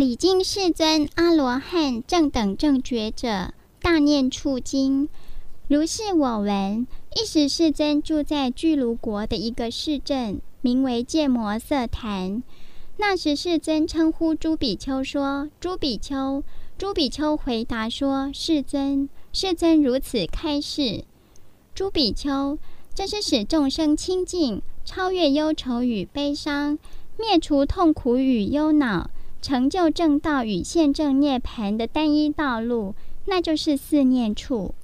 [0.00, 3.52] 礼敬世尊、阿罗汉、正等正觉者，
[3.82, 5.10] 大念处经。
[5.68, 6.86] 如是我闻。
[7.14, 12.42] 一时世尊住在巨卢国的一个市镇，名为犍摩色坛。
[12.96, 16.42] 那时世尊称呼诸比丘说：“诸比丘。”
[16.78, 21.04] 诸比丘回答说：“世尊，世尊如此开示。”
[21.76, 22.56] 诸比丘，
[22.94, 26.78] 这是使众生清净，超越忧愁与悲伤，
[27.18, 29.10] 灭除痛苦与忧恼。
[29.40, 32.94] 成就正道与现正涅槃的单一道路，
[33.26, 34.74] 那就是四念处。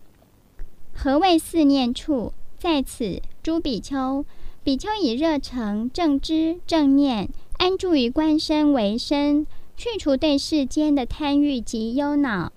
[0.93, 2.33] 何谓四念处？
[2.59, 4.25] 在此，诸比丘，
[4.65, 9.47] 比丘以热诚、正知、正念安住于观身为身，
[9.77, 12.51] 去除对世间的贪欲及忧恼。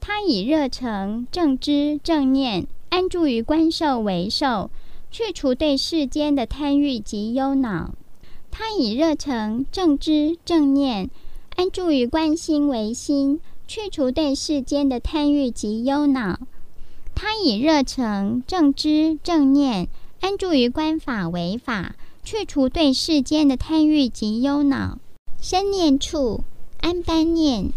[0.00, 4.70] 他以热诚、正知、正念安住于观受为受，
[5.10, 7.94] 去除对世间的贪欲及忧恼。
[8.50, 11.10] 他以热诚、正知、正念。
[11.62, 16.40] 安住于观心为心，去除对世间的贪欲及忧恼。
[17.14, 19.86] 他以热诚、正知、正念
[20.20, 24.98] 安住于观法为法，去除对世间的贪欲及忧恼。
[25.40, 26.42] 身念处
[26.80, 27.72] 安般念。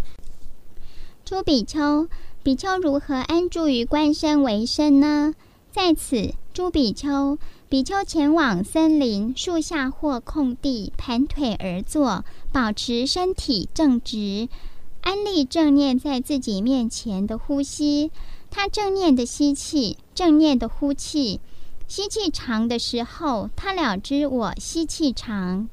[1.23, 2.07] 诸比丘，
[2.41, 5.35] 比丘如何安住于观身为身呢？
[5.71, 7.37] 在此，诸比丘。
[7.67, 12.23] 比丘前往森林、树下或空地，盘腿而坐，
[12.55, 14.47] 保持身体正直，
[15.01, 18.11] 安立正念在自己面前的呼吸。
[18.49, 21.41] 他正念的吸气，正念的呼气。
[21.85, 25.67] 吸气长的时候，他了知我吸气长；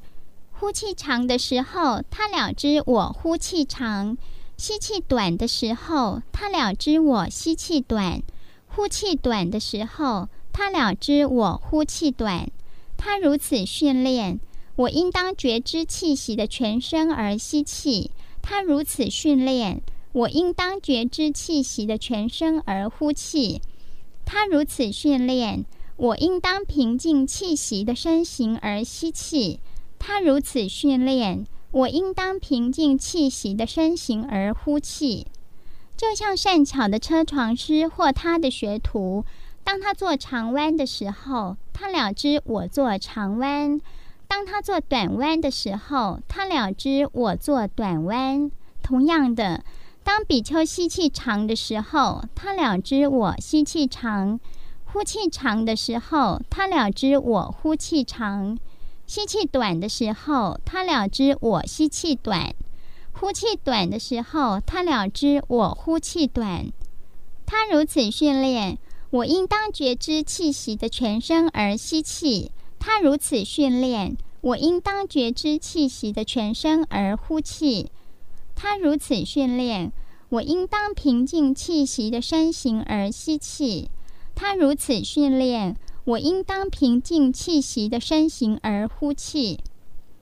[0.51, 4.17] 呼气长的时候，他了知我呼气长；
[4.57, 8.19] 吸气短的时候，他了知我吸气短；
[8.67, 10.27] 呼气短的时候。
[10.51, 12.51] 他了知我呼气短，
[12.97, 14.39] 他如此训练，
[14.75, 18.11] 我应当觉知气息的全身而吸气。
[18.41, 23.61] 他如此训练，我应当觉知气息的全身而呼气。
[24.25, 25.65] 他如此训练，
[25.95, 29.59] 我应当平静气息的身形而吸气。
[29.99, 35.27] 他如此训练，我应当平静气息的身形而呼气。
[35.95, 39.23] 就像善巧的车床师或他的学徒。
[39.63, 43.79] 当他做长弯的时候，他了知我做长弯；
[44.35, 48.49] 当他做短弯的时候，他了知我做短弯。
[48.81, 49.63] 同样的，
[50.03, 54.39] 当比丘吸气长的时候，他了知我吸气长；
[54.85, 58.57] 呼气长的时候，他了知我呼气长；
[59.05, 62.55] 吸气短的时候，他了知我吸气短；
[63.11, 66.71] 呼气短的时候，他了知我呼气短。
[67.45, 68.79] 他如此训练。
[69.11, 72.51] 我应当觉知气息的全身而吸气，
[72.85, 77.89] 他如此训练；我应当觉知气息的全身而呼气，
[78.55, 79.89] 他如此训练；
[80.27, 83.89] 我应当平静气息的身形而吸气，
[84.35, 89.59] 他如此训练；我应当平静气息的身形而呼气。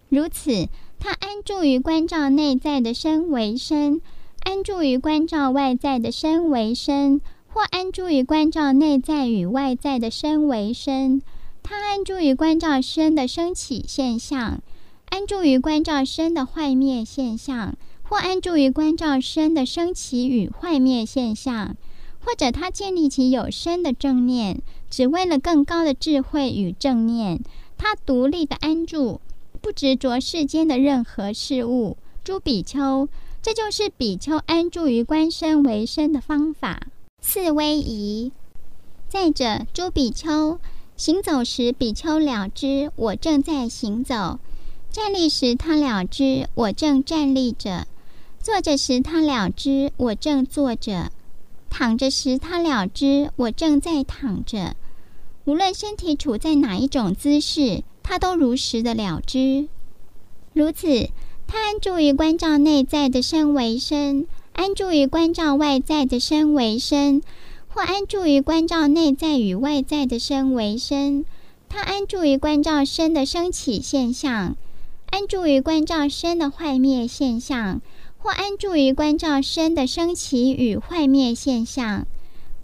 [0.10, 4.00] 如此，他安住于关照内在的身为身，
[4.44, 7.20] 安住于关照外在的身为身。
[7.54, 11.22] 或安住于关照内在与外在的身为身，
[11.64, 14.62] 他安住于观照生的升起现象，
[15.10, 21.76] 安住于观照生的坏灭现象，或安住于观照生的升起与坏灭现象，
[22.24, 27.42] 或者他建立起有生的正念，只为了更高的智慧与正念，
[27.78, 29.22] 他独立的安住，
[29.62, 31.98] 不执着世间的任何事物。
[32.24, 33.10] 诸比丘，
[33.42, 36.88] 这就是比丘安住于观身为身的方法。
[37.22, 38.32] 四威仪。
[39.10, 40.60] 再者，诸比丘
[41.02, 44.38] 行走时，比丘了知我正在行走；
[44.92, 47.88] 站立时，他了知我正站立着；
[48.40, 51.10] 坐着时，他了知我正坐着；
[51.72, 54.76] 躺着时，他了知我正在躺着。
[55.46, 59.70] 无论身体处在哪一种姿势，他都如实的了知。
[60.54, 61.10] 如此，
[61.48, 64.28] 他安住于关照内在的身为身。
[64.54, 67.24] 安住于关照外在的身为身，
[67.74, 71.26] 或安住于观照内在与外在的身为身。
[71.70, 74.58] 他安住于观照身的生起现象，
[75.10, 77.82] 安住于观照身的坏灭现象，
[78.18, 82.06] 或安住于观照身的生起与坏灭现象。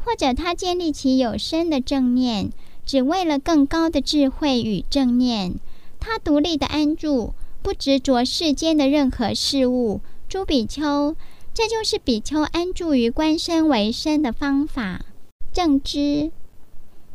[0.04, 2.52] 或者他建立起有身的正念，
[2.86, 5.56] 只为了更高的智慧与正念。
[6.00, 10.02] 他独立的安住，不执着世间的任何事物。
[10.30, 11.16] 朱比丘。
[11.58, 15.02] 这就是比丘安住于观身为身的方法。
[15.52, 16.32] 正知。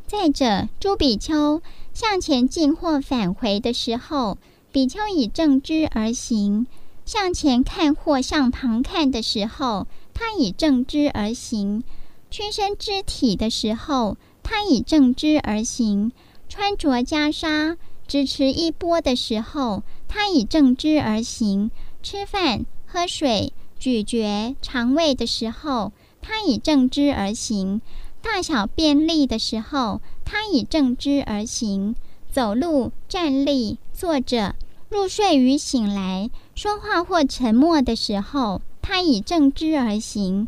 [0.04, 1.62] 再者，诸比丘
[1.94, 4.38] 向前进或返回的时候，
[4.72, 6.66] 比丘以正知而行；
[7.04, 11.84] 向前看或向旁看的时候，他以正知而行；
[12.28, 16.10] 屈伸肢体的时候，他以正知而行；
[16.48, 17.76] 穿着袈裟、
[18.08, 21.70] 执持衣钵的时候，他以正知而行；
[22.02, 23.52] 吃饭、喝水、
[23.82, 25.90] 咀嚼肠胃的时候，
[26.20, 27.81] 他以正知而行；
[28.23, 31.96] 大小便利的时候，他以正知而行；
[32.31, 34.55] 走路、站立、坐着。
[34.88, 40.46] 入睡与醒来、说话或沉默的时候，他以正知而行。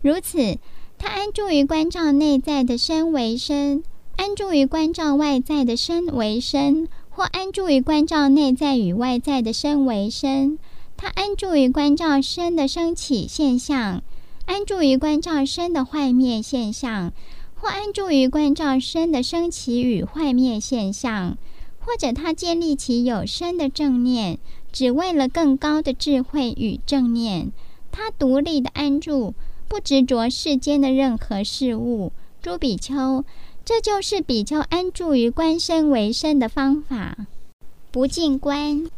[0.00, 0.58] 如此，
[0.96, 3.82] 他安住于关照内在的身为身，
[4.14, 10.56] 安住于关照外在的身为身，或安住于关照内在与外在的身为身。
[11.02, 14.02] 他安住于观照身的升起现象，
[14.44, 17.14] 安住于观照身的坏灭现象，
[17.54, 21.38] 或安住于观照身的升起与坏灭现象。
[21.78, 24.38] 或者他建立起有声的正念，
[24.70, 27.50] 只为了更高的智慧与正念。
[27.90, 29.32] 他独立的安住，
[29.68, 32.12] 不执着世间的任何事物。
[32.42, 33.24] 诸比丘，
[33.64, 37.26] 这就是比丘安住于观身为身的方法。
[37.90, 38.90] 不净观。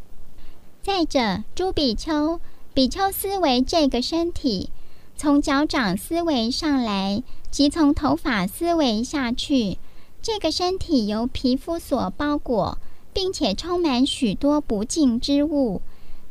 [0.83, 2.41] 再者，诸比丘，
[2.73, 4.69] 比丘思维这个身体，
[5.15, 9.77] 从脚掌思维上来，即从头发思维下去。
[10.21, 12.77] 这个身体由皮肤所包裹，
[13.13, 15.81] 并且充满许多不净之物。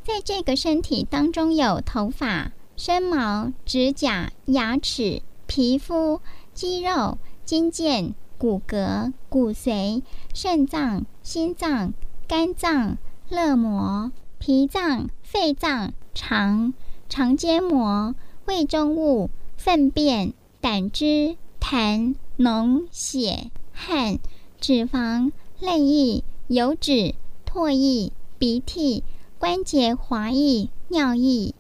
[0.04, 6.20] 在这个身体当中，有头发、身毛、指甲、牙齿、皮肤、
[6.52, 7.16] 肌肉、
[7.46, 10.02] 筋腱、骨骼、骨髓、
[10.34, 11.94] 肾脏、心脏、
[12.28, 12.98] 肝脏、
[13.30, 14.12] 肋膜、
[14.44, 16.74] 脾脏、肺脏、肠、
[17.08, 18.16] 肠间膜、
[18.46, 23.52] 胃中物、粪便、胆汁、痰、脓、血。
[23.72, 24.18] 汗、
[24.60, 25.30] 脂肪、
[25.60, 27.14] 泪液、油脂、
[27.46, 29.04] 唾液、鼻涕、
[29.38, 31.54] 关节滑液、尿液。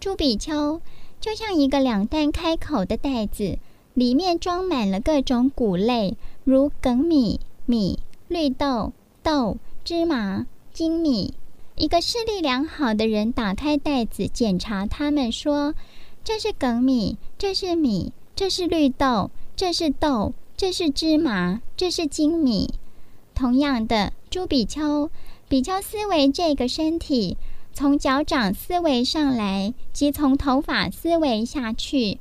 [0.00, 0.80] 诸比丘，
[1.20, 3.56] 就像一个两端开口的袋子，
[3.94, 11.32] 里面装满了各种谷类，如粳米、米、绿豆、豆、芝麻、精米。
[11.76, 15.74] 一个视力良好的人打开袋子，检查他们，说
[16.24, 22.72] ：“这是粳米，这是米，这是绿豆，这是豆。”这是芝麻，这是精米。
[23.34, 25.10] 同样的，朱比丘，
[25.50, 27.36] 比丘思维这个身体，
[27.74, 32.16] 从脚掌思维上来，即从头发思维下去。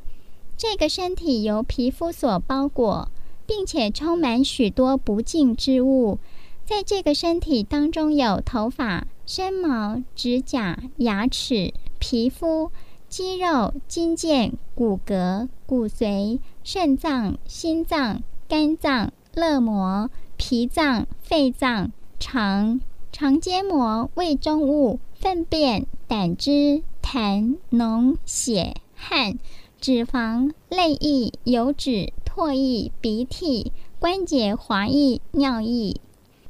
[0.58, 3.10] 这个身体由皮肤所包裹，
[3.46, 6.19] 并且充满许多不净之物。
[6.65, 12.71] 在这个身体当中，有头发、身毛、指甲、牙齿、皮肤、
[13.07, 16.39] 肌肉、筋腱、骨骼、骨髓。
[16.63, 22.81] 肾脏、心脏、肝脏、肋膜、脾脏、肺脏、肠、
[23.12, 29.38] 肠间膜、胃中物、粪便、胆汁、痰、脓、血、汗、
[29.79, 36.01] 脂肪、泪液、油脂、唾液、鼻涕、关节滑液、尿液。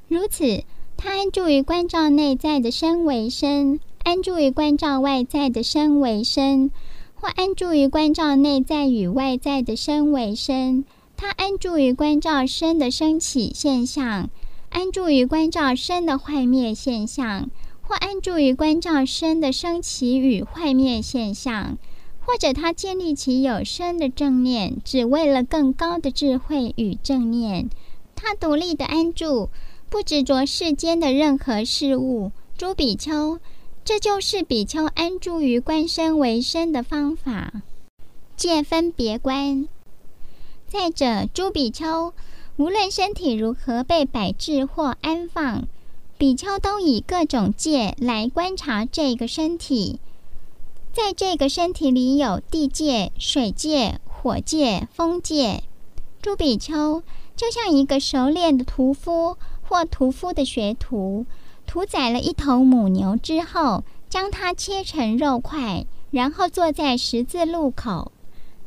[0.08, 0.64] 如此，
[0.98, 6.72] 他安住于观照内在的身为身，安住于观照外在的身为身。
[7.18, 10.86] 或安住于观照内在与外在的身为身，
[11.18, 14.30] 他安住于观照身的升起现象，
[14.70, 17.50] 安住于观照身的坏灭现象，
[17.82, 21.80] 或安住于观照身的升起与坏灭现象，
[22.20, 27.70] 或者他建立起有生的正念，只为了更高的智慧与正念。
[28.14, 29.50] 他独立的安住，
[29.96, 32.34] 不执着世间的任何事物。
[32.58, 33.40] 诸比丘。
[33.86, 37.62] 这就是比丘安住于观身为身的方法。
[38.36, 39.70] 戒分别观。
[40.68, 42.12] 再者，诸比丘，
[42.58, 45.66] 无论身体如何被摆置或安放，
[46.18, 50.02] 比丘都以各种戒来观察这个身体。
[50.92, 55.64] 在这个身体里有地界、水界、火界、风界。
[56.22, 57.02] 诸比丘
[57.38, 61.26] 就像一个熟练的屠夫或屠夫的学徒。
[61.66, 68.12] 屠宰了一头母牛之后，将它切成肉块，然后坐在十字路口。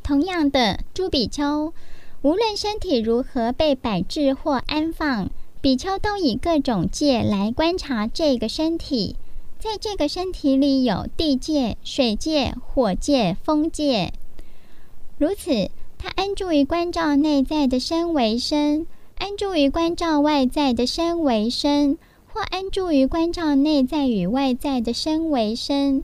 [0.03, 1.73] 同样的，诸比丘，
[2.21, 5.29] 无论身体如何被摆置或安放，
[5.61, 9.15] 比丘都以各种界来观察这个身体。
[9.59, 14.13] 在这个身体里有地界、水界、火界、风界。
[15.17, 18.87] 如此，他安住于关照内在的身为身，
[19.19, 21.97] 安住于观照外在的身为身。
[22.31, 26.03] 或安住于观照内在与外在的身为身，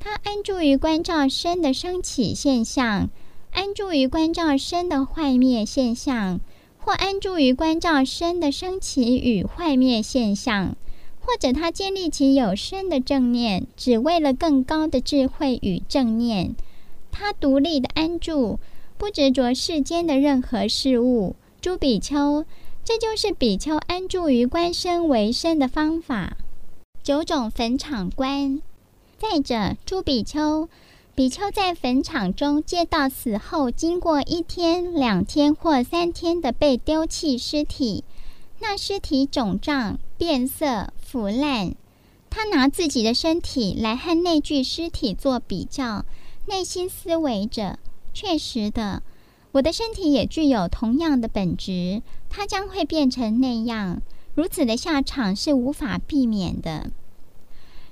[0.00, 3.10] 他安住于观照身的升起现象，
[3.52, 6.40] 安住于观照身的坏灭现象，
[6.78, 10.74] 或安住于观照身的升起与坏灭现象，
[11.20, 16.56] 或者他建立起有身的正念，只为了更高的智慧与正念。
[17.12, 18.58] 他独立的安住，
[18.96, 21.36] 不执着世间的任何事物。
[21.66, 22.44] 诸比丘，
[22.84, 26.36] 这就是比丘安住于观身为身的方法。
[27.02, 28.62] 九种坟场观。
[29.18, 30.68] 再者，诸比丘，
[31.16, 38.04] 比丘在坟场中见到死后经过一天、两天或三天的被丢弃尸体，
[38.60, 41.74] 那尸体肿胀、变色、腐烂。
[42.30, 46.04] 他拿自己的身体来和那具尸体做比较，
[46.46, 47.80] 内心思维着：
[48.14, 49.02] 确实的。
[49.56, 54.02] 我的身体也具有同样的本质，它将会变成那样。
[54.34, 56.90] 如此的下场是无法避免的。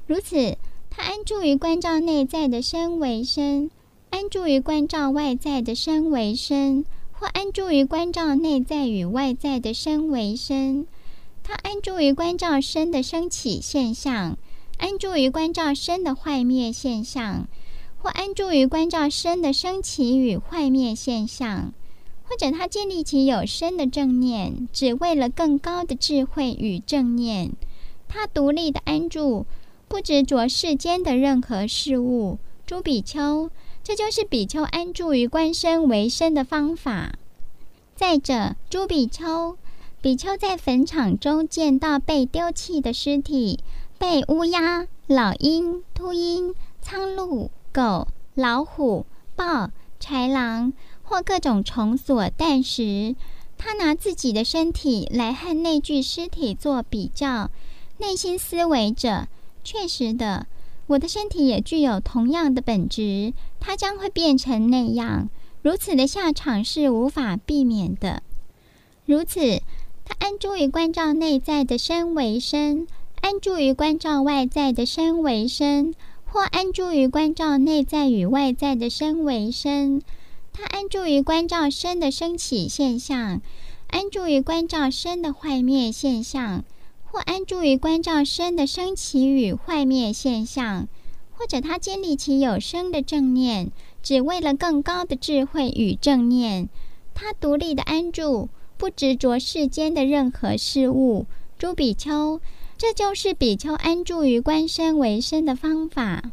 [0.06, 0.59] 如此，
[0.90, 3.71] 他安住于关照内在的身为身，
[4.11, 10.87] 安住于关照外在的身为身，或安住于关照内在与外在的身为身。
[11.42, 14.37] 他安住于关照身的生起现象，
[14.76, 17.49] 安住于关照身的坏灭现象。
[18.04, 21.73] 或安住于观照身的生起与坏灭现象，
[22.25, 27.52] 或者他建立起有声的正念，只为了更高的智慧与正念。
[28.06, 29.46] 他独立的安住，
[29.88, 32.37] 不执着世间的任何事物。
[32.66, 33.50] 诸比丘，
[33.82, 37.14] 这就是比丘安住于观身为身的方法。
[37.96, 39.56] 再者，诸比丘，
[40.02, 43.61] 比丘在坟场中见到被丢弃的尸体，
[43.96, 47.49] 被乌鸦、老鹰、秃鹰、苍鹭。
[47.75, 49.04] 狗、老虎、
[49.35, 53.16] 豹、豺狼或各种虫所啖食，
[53.59, 57.50] 他拿自己的身体来和那具尸体做比较，
[57.99, 59.26] 内心思维着：
[59.64, 60.47] 确实的，
[60.87, 65.28] 我的身体也具有同样的本质，它将会变成那样。
[65.61, 68.23] 如此的下场是无法避免的。
[69.04, 69.62] 如此，
[70.04, 72.87] 他安住于关照内在的身为身，
[73.21, 75.93] 安住于关照外在的身为身。
[76.35, 80.03] 或安住于观照内在与外在的身为身，
[80.53, 83.41] 他安住于观照身的生起现象，
[83.87, 86.64] 安住于观照身的坏灭现象，
[87.05, 90.88] 或安住于观照身的生起与坏灭现象，
[91.31, 93.71] 或者他建立起有生的正念，
[94.03, 96.69] 只为了更高的智慧与正念。
[97.14, 101.26] 他独立的安住，不执着世间的任何事物。
[101.57, 102.41] 朱比丘。
[102.76, 106.33] 这就是比丘安住于观身为身的方法。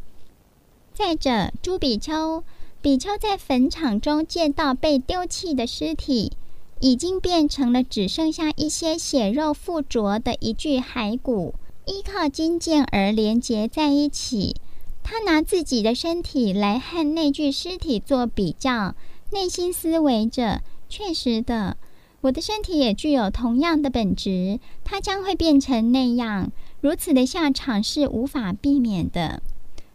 [0.92, 2.42] 再者，诸比丘，
[2.80, 6.32] 比丘在坟场中见到被丢弃的尸体，
[6.80, 11.54] 已经变成了只剩下一些血肉附着的一具骸骨，
[11.86, 14.56] 依靠筋腱而连结在一起。
[15.04, 18.94] 他拿自己的身体来和那具尸体做比较，
[19.30, 21.76] 内心思维着：确实的。
[22.22, 26.52] 我的身体也具有同样的本质，它将会变成那样。
[26.80, 29.42] 如此的下场是无法避免的。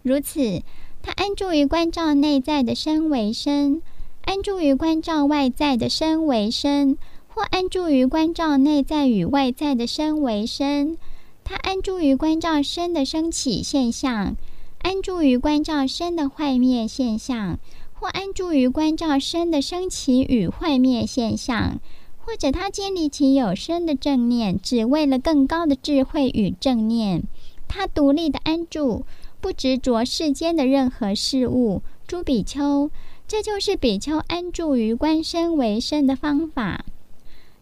[0.03, 0.61] 如此，
[1.01, 3.81] 他安住于观照内在的身为身，
[4.25, 6.97] 安住于观照外在的身为身，
[7.29, 10.97] 或安住于观照内在与外在的身为身。
[11.45, 14.35] 他安住于观照身的升起现象，
[14.79, 17.57] 安住于观照身的坏灭现象，
[17.93, 21.79] 或安住于观照身的升起与坏灭现象。
[22.27, 27.23] 或者他建立起有生的正念，只为了更高的智慧与正念。
[27.69, 29.05] 他独立的安住，
[29.39, 31.81] 不执着世间的任何事物。
[32.05, 32.91] 诸比丘，
[33.29, 36.83] 这就是比丘安住于观身为身的方法。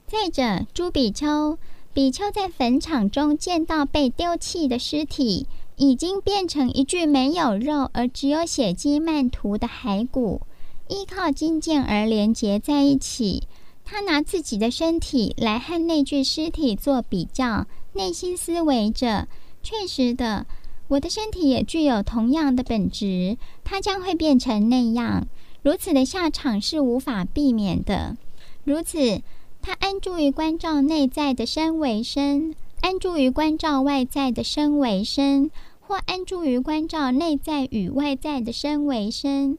[0.07, 1.59] 再者，诸比丘，
[1.93, 5.45] 比丘在坟场中见到被丢弃的尸体，
[5.75, 10.41] 已经变成一具没有肉而只有血迹曼图的骸骨，
[10.87, 13.43] 依靠筋腱而连结在一起。
[13.85, 19.27] 他拿自己的身体来和那具尸体做比较，内心思维着：
[19.61, 20.47] 确实的，
[20.87, 25.27] 我的身体也具有同样的本质，它将会变成那样。
[25.61, 28.17] 如此的下场是无法避免的。
[28.63, 29.21] 如此，
[29.61, 35.49] 他安住于关照内在的身为身，安住于关照外在的身为身，
[35.79, 39.57] 或安住于关照内在与外在的身为身。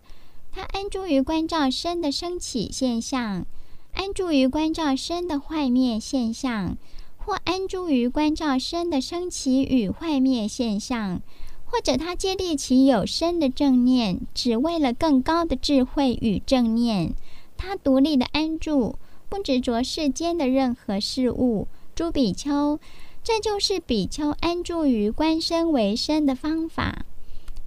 [0.53, 3.47] 他安住于关照身的升起现象。
[3.97, 6.77] 安住于观照身的坏灭现象，
[7.17, 11.23] 或安住于观照身的生起与坏灭现象，
[11.65, 17.15] 或者他建立其有声的正念，只为了更高的智慧与正念。
[17.57, 18.97] 他独立的安住，
[19.31, 21.67] 不执着世间的任何事物。
[21.95, 22.79] 诸比丘，
[23.25, 27.07] 这就是比丘安住于观身为身的方法。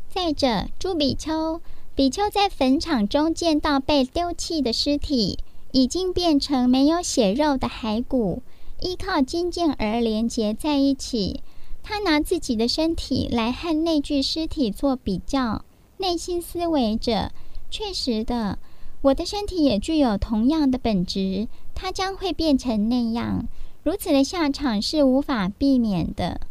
[0.08, 1.60] 再者，诸比丘，
[1.96, 5.40] 比丘在坟场中见到被丢弃的尸体。
[5.72, 8.42] 已经变成没有血肉的骸骨，
[8.82, 11.42] 依靠筋腱而连结在一起。
[11.84, 15.64] 他拿自己的身体来和那具尸体做比较，
[15.98, 17.32] 内心思维着：
[17.72, 18.60] 确实的，
[19.02, 23.48] 我的身体也具有同样的本质，它将会变成那样。
[23.84, 26.42] 如此的下场是无法避免的。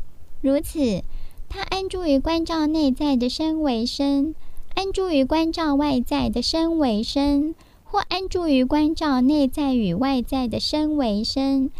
[0.41, 1.03] 如此，
[1.49, 4.35] 他安住于关照内在的身为身，
[4.75, 7.55] 安住于关照外在的身为身。
[7.90, 11.71] 或安住于观照内在与外在的身为身，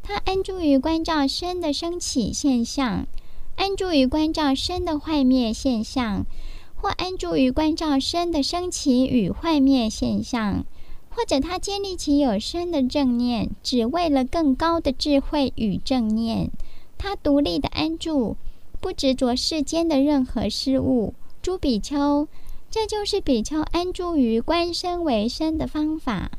[0.00, 3.08] 他安住于观照身的升起现象，
[3.56, 6.24] 安住于观照身的坏灭现象，
[6.76, 10.64] 或安住于观照身的升起与坏灭现象，
[11.10, 16.52] 或者他建立起有身的正念，只为了更高的智慧与正念。
[16.96, 18.36] 他独立的安住，
[18.80, 21.14] 不执着世间的任何事物。
[21.42, 22.28] 朱比丘。
[22.76, 26.30] 这就是比丘安住于观身为身的方法。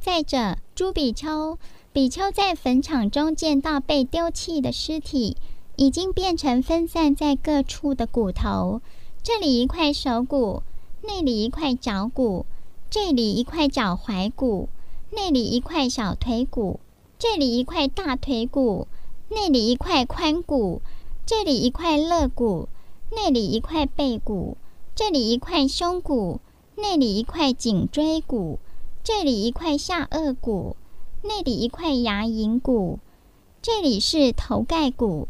[0.00, 1.58] 再者，诸比丘，
[1.92, 5.36] 比丘在坟场中见到被丢弃的尸体，
[5.76, 8.82] 已经变成分散在各处的骨头。
[9.22, 10.64] 这里一块手骨，
[11.02, 12.44] 那里一块脚骨，
[12.90, 14.68] 这里一块脚踝骨，
[15.12, 16.80] 那里一块小腿骨，
[17.16, 18.88] 这里一块大腿骨，
[19.28, 20.82] 那里一块髋骨，
[21.24, 22.68] 这里一块肋骨，
[23.12, 24.56] 那里一块背骨。
[24.98, 26.40] 这里一块胸骨，
[26.74, 28.58] 那里一块颈椎骨；
[29.04, 30.74] 这里一块下颚骨，
[31.22, 32.98] 那里一块牙龈骨；
[33.62, 35.28] 这里是头盖骨。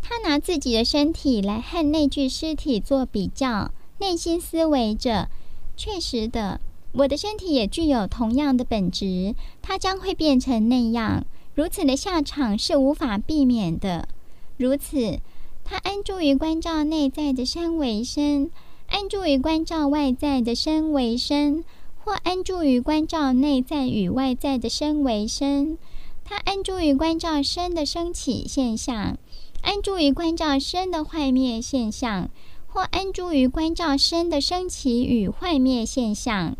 [0.00, 5.28] 他拿自己的身体来和那具尸体做比较，内心思维着：
[5.76, 6.58] 确实的，
[6.92, 11.26] 我的身体也具有同样的本质，它将会变成那样。
[11.54, 14.08] 如此的下场是无法避免的。
[14.56, 15.18] 如此，
[15.62, 18.50] 他安住于关照内在的身为身。
[18.92, 21.64] 安住于观照外在的身为身，
[22.04, 25.78] 或安住于观照内在与外在的身为身。
[26.24, 29.16] 他安住于观照身的升起现象，
[29.62, 32.28] 安住于观照身的坏灭现象，
[32.68, 36.54] 或安住于观照身的升起与坏灭现象。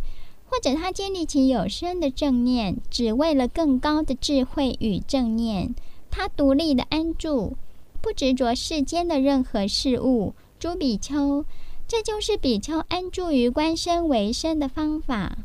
[0.46, 5.74] 或者他建立起有身的正念，只为了更高的智慧与正念。
[6.11, 7.57] 他独立的安住，
[8.00, 10.35] 不执着世间的任何事物。
[10.59, 11.44] 朱比丘。
[11.92, 15.37] 这就是比丘安住于观身为身的方法。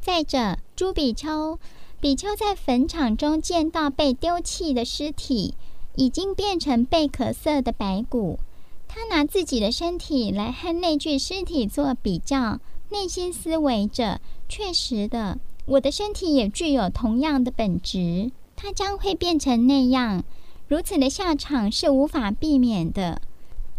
[0.00, 1.60] 再者，诸比丘，
[2.00, 5.54] 比丘在坟场中见到被丢弃的尸体，
[5.94, 8.40] 已经变成贝壳色的白骨。
[8.88, 12.58] 他拿自己的身体来和那具尸体做比较，
[12.90, 20.24] 内心思维着：确实的，我的身体也具有同样的本质，它将会变成那样。
[20.66, 23.22] 如此的下场是无法避免的。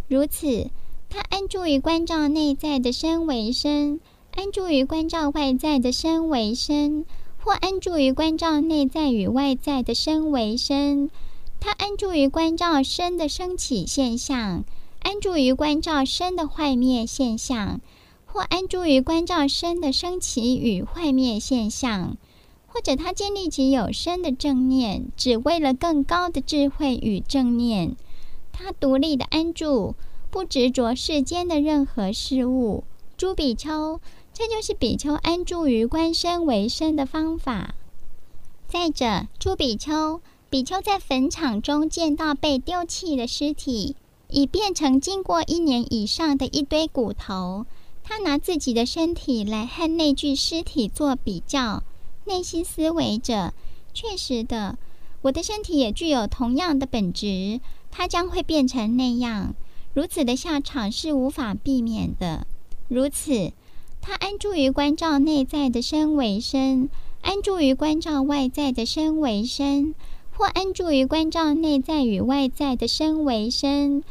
[0.08, 0.70] 如此。
[1.10, 4.02] 他安住于关照内在的身为身，
[4.36, 7.06] 安住于关照外在的身为身，
[7.38, 11.10] 或安住于关照内在与外在的身为身。
[11.60, 14.66] 他安住于关照身的升起现象，
[15.00, 17.80] 安住于关照身的坏灭现象，
[18.26, 22.18] 或安住于关照身的升起与坏灭现象，
[22.68, 27.96] 或者他建立起有身的正念，只为了更高的智慧与正念。
[28.52, 29.96] 他独立的安住。
[30.30, 32.84] 不执着世间的任何事物，
[33.16, 34.00] 诸比丘，
[34.34, 37.76] 这就是比丘安住于观身为身的方法。
[38.68, 43.96] 再者，诸比丘，比丘在坟场中见到被丢弃的尸体，
[44.30, 47.66] 已变成经过一年以上的一堆骨头。
[48.04, 51.84] 他拿自己的身体来和那具尸体做比较，
[52.26, 53.54] 内心思维着：
[53.94, 54.78] 确实的，
[55.24, 57.60] 我的身体也具有同样的本质，
[57.90, 59.56] 它将会变成那样。
[59.98, 62.46] 如此的下场是无法避免的。
[62.88, 63.52] 如此，
[64.00, 66.92] 他安住于观照内在的身为身，
[67.24, 69.96] 安住于观照外在的身为身，
[70.36, 74.04] 或安住于观照内在与外在的身为身。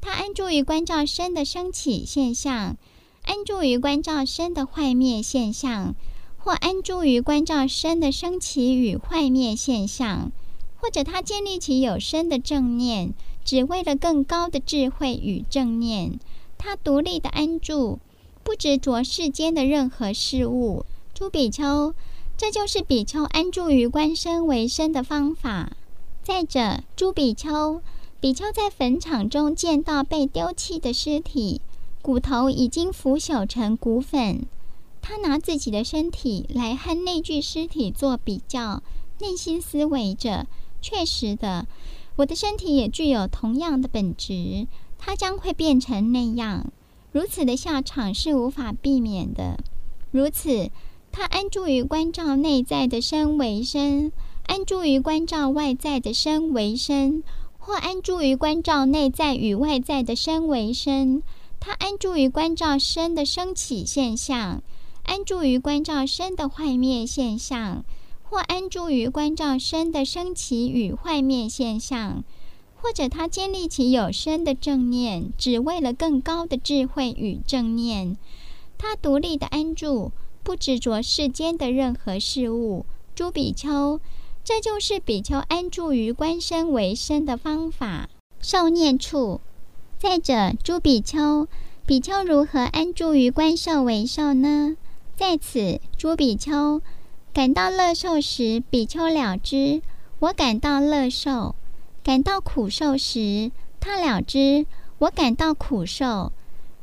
[0.00, 2.78] 他安住于观照身的升起现象，
[3.24, 5.94] 安住于观照身的坏灭现象，
[6.38, 10.32] 或安住于观照身的升起与坏灭现象，
[10.76, 13.12] 或者他建立起有身的正念。
[13.44, 16.18] 只为了更高的智慧与正念，
[16.56, 17.98] 他独立的安住，
[18.42, 20.86] 不执着世间的任何事物。
[21.12, 21.94] 诸比丘，
[22.36, 25.76] 这就是比丘安住于观身为身的方法。
[26.22, 27.82] 再者，诸比丘，
[28.18, 31.60] 比丘在坟场中见到被丢弃的尸体，
[32.00, 34.46] 骨头已经腐朽成骨粉。
[35.02, 38.82] 他拿自己的身体来和那具尸体做比较，
[39.20, 40.46] 内心思维着：
[40.80, 41.66] 确实的。
[42.16, 44.66] 我的身体也具有同样的本质，
[44.98, 46.72] 它将会变成那样。
[47.12, 49.58] 如此的下场是无法避免的。
[50.10, 50.70] 如此，
[51.10, 54.12] 他安住于关照内在的身为身，
[54.46, 57.22] 安住于关照外在的身为身，
[57.58, 61.22] 或安住于关照内在与外在的身为身，
[61.60, 64.62] 他安住于关照身的升起现象，
[65.04, 67.84] 安住于关照身的坏灭现象，
[68.34, 72.24] 或安住于观照身的升起与坏灭现象，
[72.74, 78.16] 或者他建立起有身的正念，只为了更高的智慧与正念。
[78.76, 80.10] 他独立的安住，
[80.42, 82.84] 不执着世间的任何事物。
[83.14, 84.00] 诸比丘。
[84.42, 88.08] 这就是比丘安住于观身为身的方法。
[88.40, 89.40] 受念处。
[89.96, 91.46] 再者，诸比丘，
[91.86, 94.76] 比丘如何安住于观受为受呢？
[95.14, 96.82] 在此，诸比丘
[97.34, 99.82] 感到乐受时，比丘了知，
[100.20, 101.56] 我感到乐受；
[102.04, 104.66] 感到苦受时，他了知，
[104.98, 106.30] 我感到苦受；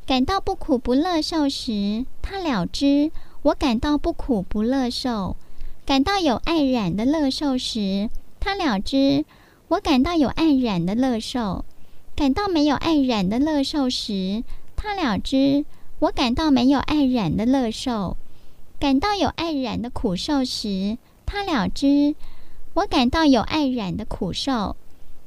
[0.05, 3.11] 感到不苦不乐受时，他了知，
[3.43, 5.37] 我感到不苦不乐受。
[5.85, 8.09] 感到有爱染的乐受时，
[8.41, 9.23] 他了知；
[9.69, 11.63] 我感到有爱染的乐受；
[12.13, 14.43] 感到没有爱染的乐受时，
[14.75, 15.63] 他了知；
[15.99, 18.17] 我感到没有爱染的乐受；
[18.81, 22.15] 感到有爱染的苦受时，他了知；
[22.73, 24.75] 我感到有爱染的苦受；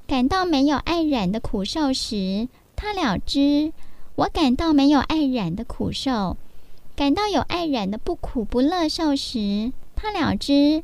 [0.08, 3.70] 感到没有爱染的苦受时，他了知；
[4.16, 6.34] 我感到没有爱染的苦受；
[6.96, 9.72] 感到有爱染的不苦不乐受时。
[9.94, 10.82] 他了知，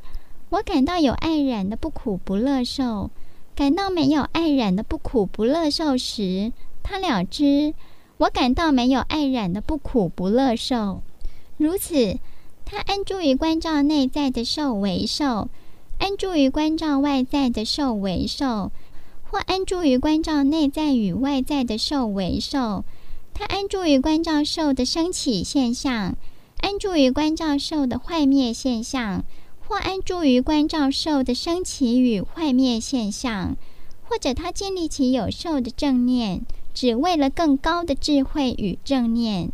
[0.51, 3.11] 我感到有爱染的不苦不乐受；
[3.57, 6.53] 感到没有爱染的不苦不乐受时，
[6.85, 7.75] 他了知，
[8.19, 11.03] 我感到没有爱染的不苦不乐受。
[11.57, 12.19] 如此，
[12.73, 15.49] 他安住于观照内在的受为受，
[15.99, 18.71] 安住于观照外在的受为受，
[19.25, 22.85] 或安住于观照内在与外在的受为受。
[23.35, 26.17] 他安住于观照受的生起现象。
[26.61, 29.25] 安住于观照受的坏灭现象，
[29.67, 33.57] 或安住于观照受的生起与坏灭现象，
[34.05, 39.51] 或者他建立起有受的正念，只为了更高的智慧与正念。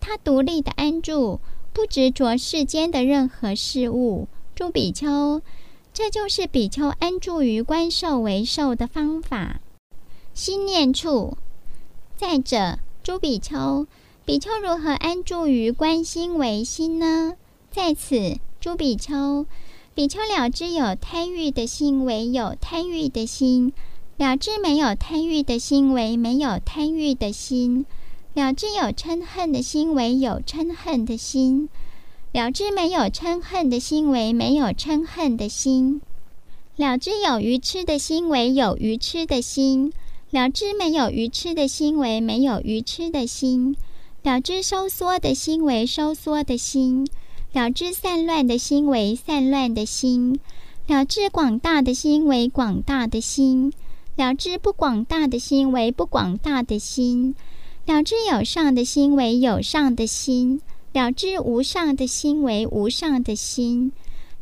[0.00, 1.40] 他独立的安住，
[1.76, 4.28] 不执着世间的任何事物。
[4.54, 5.42] 诸比丘，
[5.92, 9.60] 这就是比丘安住于观受为受的方法。
[10.32, 11.36] 心念处。
[12.16, 13.86] 再者，诸比丘。
[14.24, 17.34] 比丘如何安住于观心为心呢？
[17.70, 19.44] 在此，诸比丘，
[19.94, 23.74] 比丘了知有贪欲的心为有贪欲的心，
[24.16, 27.84] 了知没有贪欲的心为没有贪欲的心，
[28.36, 31.70] 了知有嗔恨的心为有嗔恨的心，
[32.32, 36.02] 了知没有嗔恨的心为没有嗔恨的心，
[36.76, 39.90] 了知有愚痴的心为有愚痴的心，
[40.30, 43.74] 了知没有愚痴的心为没有愚痴的心。
[44.22, 47.08] 了知收缩的心为收缩的心，
[47.54, 50.38] 了知散乱的心为散乱的心，
[50.86, 53.72] 了知广大的心为广大的心，
[54.14, 57.34] 了知不广大的心为不广大的心，
[57.86, 60.60] 了知有上的心为有上的心，
[60.92, 63.92] 了知无上的心为无上的心，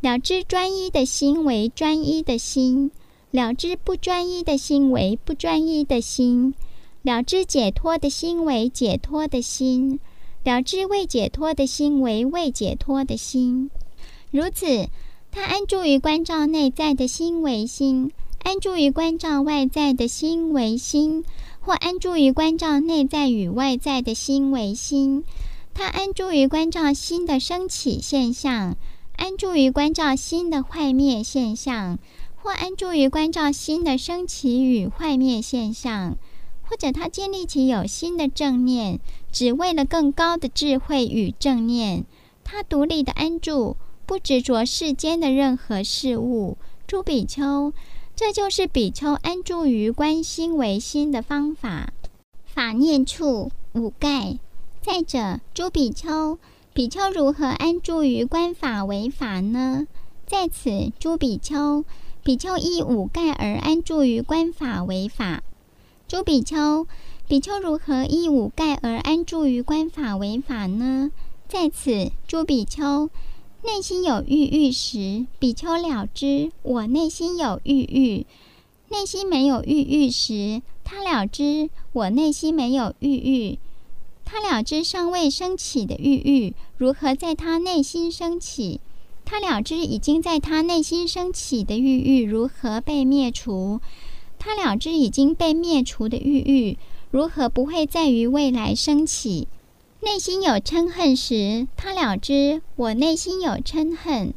[0.00, 2.90] 了知专一的心为专一的心，
[3.30, 6.54] 了知不专一的心为不专一的心。
[7.02, 10.00] 了知解脱的心为解脱的心，
[10.42, 13.70] 了知未解脱的心为未解脱的心。
[14.30, 14.88] 如此，
[15.30, 18.11] 他安住于关照内在的心为心，
[18.42, 21.26] 安住于关照外在的心为心，
[21.64, 25.24] 或安住于观照内在与外在的心为心。
[25.72, 28.77] 他安住于观照心的生起现象，
[29.16, 31.98] 安住于观照心的坏灭现象，
[32.37, 36.18] 或安住于观照心的生起与坏灭现象。
[36.66, 39.00] 或者他建立起有心的正念，
[39.33, 42.05] 只为了更高的智慧与正念。
[42.42, 46.59] 他独立的安住，不执着世间的任何事物。
[46.87, 47.72] 朱比丘，
[48.16, 51.92] 这就是比丘安住于观心为心的方法。
[52.44, 54.38] 法念处五盖。
[54.81, 56.38] 再者，诸比丘，
[56.72, 59.88] 比丘如何安住于观法为法呢？
[60.27, 61.85] 在此，诸比丘，
[62.22, 65.42] 比丘依五盖而安住于观法为法。
[66.07, 66.87] 诸比丘，
[67.27, 71.11] 比丘如何依五盖而安住于观法为法呢？
[71.48, 73.11] 在此，诸比丘，
[73.64, 78.27] 内心有欲欲时，比丘了知我内心有欲欲；
[78.90, 83.59] 内心没有欲欲时，他了知我内心没有欲欲。
[84.22, 88.81] 他了知尚未升起的欲欲如何在他内心升起，
[89.24, 93.81] 他了知已经在他内心升起的欲欲如何被灭除。
[94.38, 96.77] 他了知已经被灭除的欲欲，
[97.11, 99.48] 如何不会再于未来升起？
[100.05, 104.33] 内心有嗔恨时，他了知我内心有嗔恨；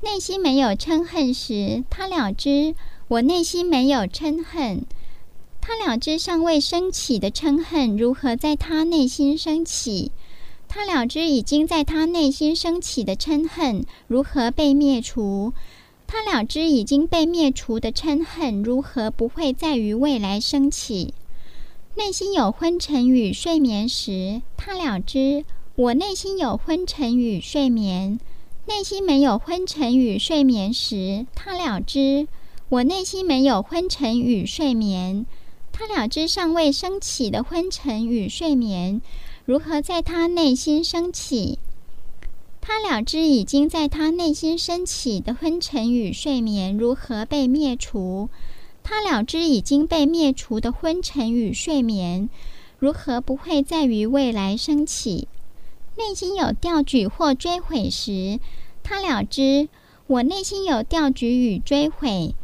[0.00, 2.74] 内心没有嗔恨时，他了知
[3.08, 4.80] 我内心没有嗔恨；
[5.60, 10.10] 他了知尚未升起的嗔恨如何在他内心升起，
[10.68, 15.52] 他了知已经在他内心升起的嗔恨如何被灭除，
[16.06, 21.12] 他了知已经被灭除的嗔恨如何不会再于未来升起。
[21.96, 25.44] 内心有昏沉与睡眠时，他了知
[25.76, 28.18] 我内心有昏沉与睡眠；
[28.66, 32.26] 内心没有昏沉与睡眠时，他了知
[32.68, 35.24] 我内心没有昏沉与睡眠。
[35.70, 39.00] 他了知尚未升起的昏沉与睡眠
[39.44, 41.60] 如何在他内心升起，
[42.60, 48.28] 他了知已经在他内心升起的昏沉与睡眠如何被灭除，
[48.84, 52.28] 他了知已经被灭除的昏沉与睡眠
[52.78, 55.26] 如何不会再于未来升起。
[55.96, 58.38] 内心有调举或追悔时，
[58.82, 59.68] 他了知
[60.06, 62.34] 我内心有调举与追悔。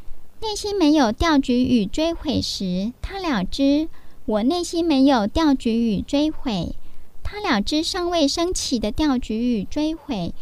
[0.41, 3.89] 内心没有调举与追悔时，他了知
[4.25, 6.75] 我内心没有调举与追悔。
[7.23, 10.33] 他了知尚未升起的调举与追悔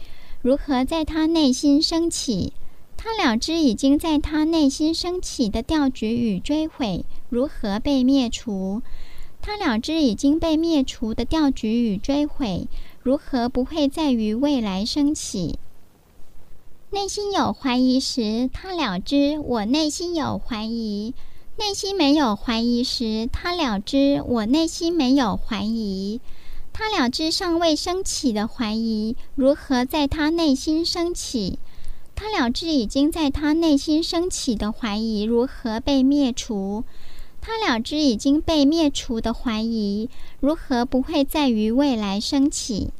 [0.42, 2.52] 如何在他内心升起。
[3.00, 8.82] 他了知已经在他内心升起的调局与追悔如何被灭除。
[9.40, 12.66] 他了知已经被灭除的调局与追悔
[13.00, 15.60] 如何不会再于未来升起。
[16.90, 21.14] 内心有怀疑时，他了知我内心有怀疑；
[21.56, 26.20] 内心没有怀疑时，他了知我内心没有怀疑。
[26.72, 31.58] 他了知尚未升起的怀疑如何在他内心升起，
[32.20, 36.82] 他了知已经在他内心升起的怀疑如何被灭除，
[37.40, 42.90] 他了知已经被灭除的怀疑如何不会再于未来升起。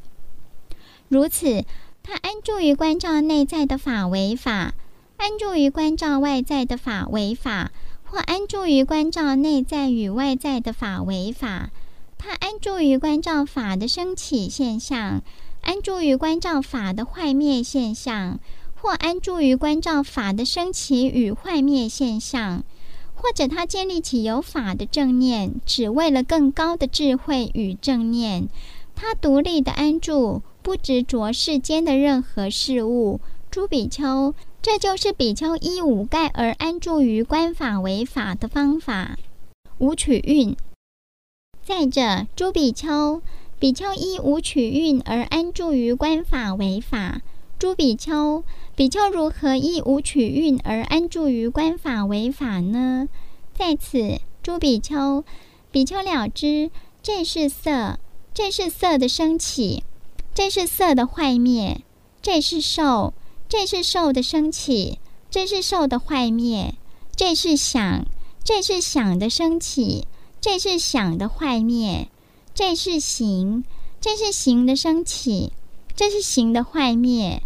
[1.09, 1.65] 如此。
[2.11, 4.73] 他安住于关照内在的法为法，
[5.19, 7.71] 安住于关照外在的法为法，
[8.03, 11.71] 或安住于关照内在与外在的法为法。
[12.17, 15.21] 他安住于关照法的升起现象，
[15.61, 18.41] 安住于关照法的坏灭现象，
[18.81, 22.65] 或安住于观照法的升起与坏灭现象，
[23.15, 28.49] 或者他建立起有法的正念，只为了更高的智慧与正念。
[28.95, 30.43] 他独立的安住。
[30.61, 39.17] 不执着世间的任何事物，诸比丘，这就是比丘依五盖而安住于观法为法的方法。
[39.79, 40.55] 五取蕴。
[41.65, 43.23] 再者，诸比丘，
[43.59, 47.23] 比丘依五取蕴而安住于观法为法。
[47.59, 48.45] 诸比丘，
[48.79, 53.09] 比丘如何依五取蕴而安住于观法为法呢？
[53.53, 55.25] 在此，诸比丘，
[55.73, 56.71] 比丘了知，
[57.03, 57.99] 这是色，
[58.33, 59.83] 这是色的生起。
[60.33, 61.81] 这是色的坏灭，
[62.23, 63.15] 这是受，
[63.49, 66.77] 这是受的生起，这是受的坏灭，
[67.17, 68.07] 这是想，
[68.45, 70.07] 这是想的生起，
[70.41, 72.07] 这是想的坏灭，
[72.55, 73.65] 这是行，
[74.01, 75.53] 这是行的生起，
[75.97, 77.43] 这是行的坏灭，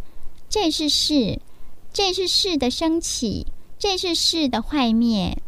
[0.53, 1.41] 这是识，
[1.95, 3.47] 这是识的升起，
[3.79, 5.39] 这是识的坏灭。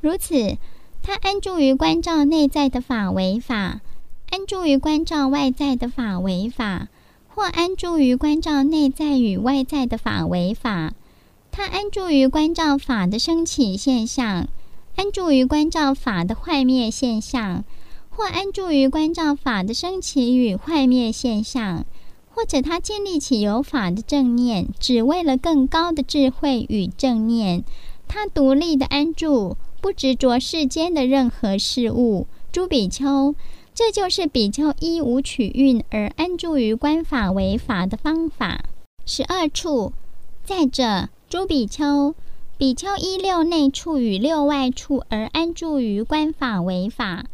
[0.00, 0.56] 如此，
[1.02, 3.82] 他安住于关照内在的法为法。
[4.30, 6.88] 安住于关照外在的法为法，
[7.28, 10.94] 或安住于关照内在与外在的法为法。
[11.52, 14.48] 他安住于关照法的升起现象，
[14.96, 17.62] 安住于关照法的坏灭现象，
[18.08, 21.84] 或安住于关照法的升起与坏灭现象，
[22.34, 27.64] 或者他建立起有法的正念，只为了更高的智慧与正念。
[28.08, 32.26] 他独立的安住，不执着世间的任何事物。
[32.50, 33.34] 诸比丘。
[33.76, 38.60] 这就是比丘依无取蕴而安住于观法为法的方法。
[39.04, 39.92] 十二处。
[40.44, 42.14] 再者，诸比丘，
[42.56, 47.24] 比丘依六内处与六外处而安住于观法为法。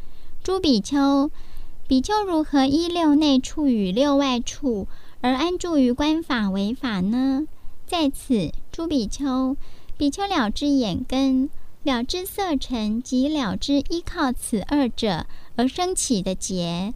[0.43, 1.31] 诸比丘，
[1.91, 4.87] 比丘如何依六内处与六外处
[5.23, 7.49] 而安住于观法为法呢？
[7.85, 9.57] 在此，诸比丘，
[9.97, 11.51] 比丘了知眼根，
[11.83, 15.27] 了知色尘及了知依靠此二者。
[15.57, 16.95] 而生起的结，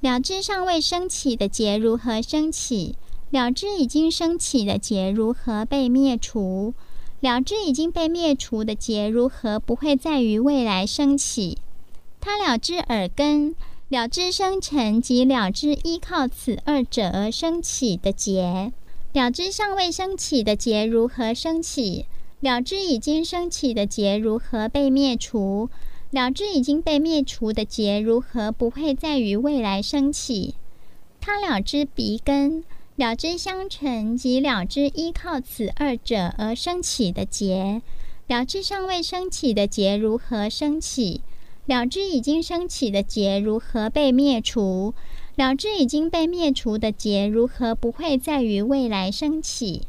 [0.00, 2.96] 了知尚未生起的结如何生起；
[3.30, 6.74] 了知已经生起的结如何被灭除；
[7.20, 11.58] 了知已经被灭除的结如何不会再于未来升起。
[12.20, 13.54] 他了知耳根，
[13.92, 18.72] 了知声尘及了知依靠此二者而生起的结，
[19.12, 22.06] 了知尚未生起的结如何生起；
[22.40, 25.68] 了知已经生起的结如何被灭除。
[26.10, 30.54] 了知已经被灭除的结如何不会再于未来生起？
[31.20, 32.64] 他了知鼻根，
[32.96, 37.82] 了知香尘及了知依靠此二者而生起的结，
[38.26, 41.20] 了知尚未升起的劫如何升起？
[41.64, 44.94] 了知已经升起的劫如何被灭除？
[45.36, 49.82] 了知已经被灭除的劫如何不会再于未来升起？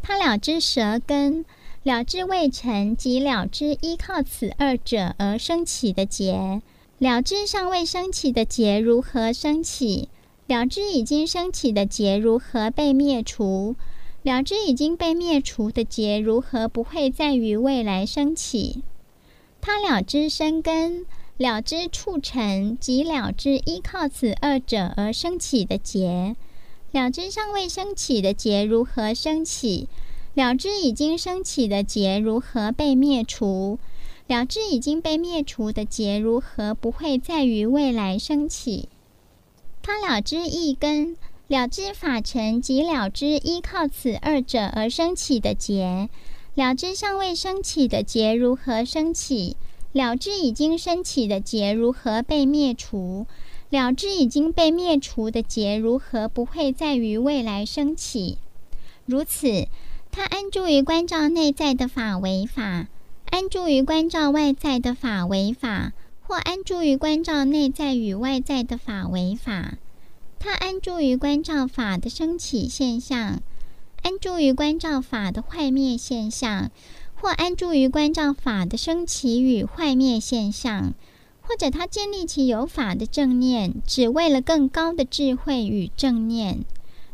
[0.00, 1.44] 他了知舌根，
[1.82, 6.62] 了知未成及了知依靠此二者而升起的劫，
[6.98, 10.08] 了知尚未升起的劫如何升起？
[10.46, 13.74] 了知已经升起的劫如何被灭除？
[14.22, 18.82] 了知已经被灭除的劫如何不会再于未来升起？
[19.66, 21.04] 他了知生根。
[21.38, 26.36] 了知处成及了知依靠此二者而升起的结，
[26.92, 29.88] 了知尚未升起的结如何升起？
[30.34, 33.80] 了知已经升起的结如何被灭除？
[34.28, 38.88] 了知已经被灭除的结如何不会再于未来升起？
[39.82, 41.16] 他了知一根，
[41.48, 46.08] 了知法尘及了知依靠此二者而升起的结，
[46.56, 49.58] 了知尚未升起的劫如何升起？
[49.92, 53.26] 了知已经升起的劫如何被灭除？
[53.68, 58.38] 了知已经被灭除的劫如何不会再于未来升起？
[59.04, 59.68] 如此，
[60.10, 62.88] 他安住于观照内在的法为法，
[63.26, 65.92] 安住于观照外在的法为法，
[66.22, 69.74] 或安住于观照内在与外在的法为法。
[70.38, 73.42] 他安住于观照法的升起现象，
[74.06, 76.70] 安住于观照法的坏灭现象。
[77.16, 80.94] 或安住于观照法的升起与坏灭现象，
[81.40, 86.64] 或者他建立起有法的正念，只为了更高的智慧与正念。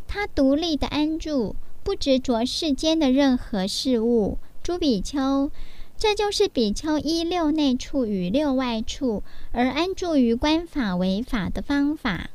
[0.07, 4.37] 他独立的安住，不执着世间的任何事物。
[4.63, 5.51] 诸比丘，
[5.97, 12.29] 这就是比丘依六内处与六外处而安住于观法为法的方法。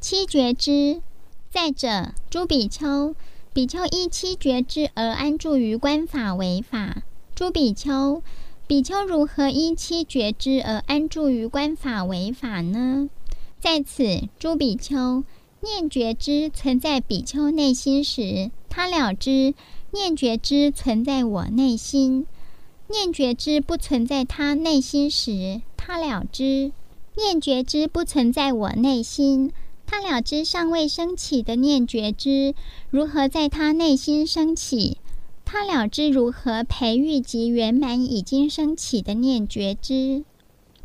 [0.00, 1.00] 七觉知，
[1.48, 3.14] 再者，诸比丘，
[3.52, 7.02] 比丘依七觉支而安住于观法为法。
[7.34, 8.22] 诸比丘，
[8.68, 13.10] 比丘如何依七觉支而安住于观法为法呢？
[13.58, 15.24] 在此，诸比丘
[15.62, 19.52] 念觉知存在比丘内心时，他了知
[19.90, 22.26] 念觉知存在我内心；
[22.86, 26.70] 念觉知不存在他内心时，他了知
[27.16, 29.50] 念觉知不存在我内心。
[29.90, 32.54] 他了知尚未升起的念觉知
[32.90, 34.98] 如何在他内心升起。
[35.44, 40.24] 他了知如何培育及圆满已经升起的念觉知。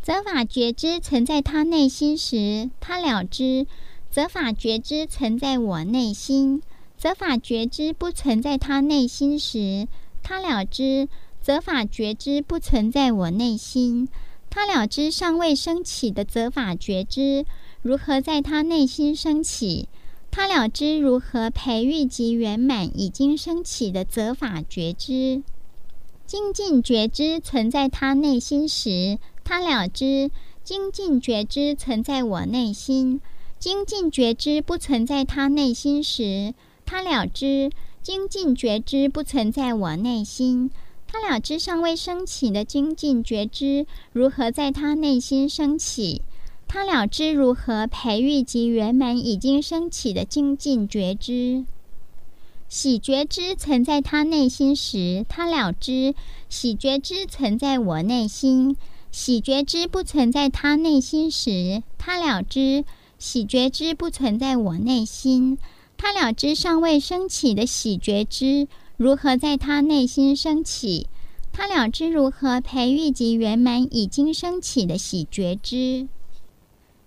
[0.02, 3.68] 则法觉知存在他内心时，他了知
[4.10, 6.62] 则法觉知存在我内心；
[6.98, 9.88] 则法觉知不存在他内心时，
[10.24, 11.08] 他了知
[11.44, 14.10] 则法觉知不存在我内心。
[14.50, 17.46] 他了知尚未升起的则法觉知
[17.86, 19.88] 如何在他内心升起。
[20.32, 25.44] 他了知如何培育及圆满已经升起的择法觉知，
[26.26, 30.32] 精进觉知存在他内心时，他了知
[30.64, 33.20] 精进觉知存在我内心；
[33.60, 36.56] 精进觉知不存在他内心时，
[36.88, 37.70] 他了知
[38.02, 40.72] 精进觉知不存在我内心。
[41.08, 46.24] 他了知尚未升起的精进觉知如何在他内心升起。
[46.68, 51.66] 他了知如何培育及圆满已经升起的精进觉知，
[52.68, 56.14] 喜觉知存在他内心时，他了知
[56.50, 58.76] 喜觉知存在我内心；
[59.12, 62.84] 喜觉知不存在他内心时，他了知
[63.18, 65.58] 喜觉知不存在我内心。
[65.98, 71.08] 他了知尚未升起的喜觉知如何在他内心升起，
[71.54, 76.10] 他了知如何培育及圆满已经升起的喜觉知。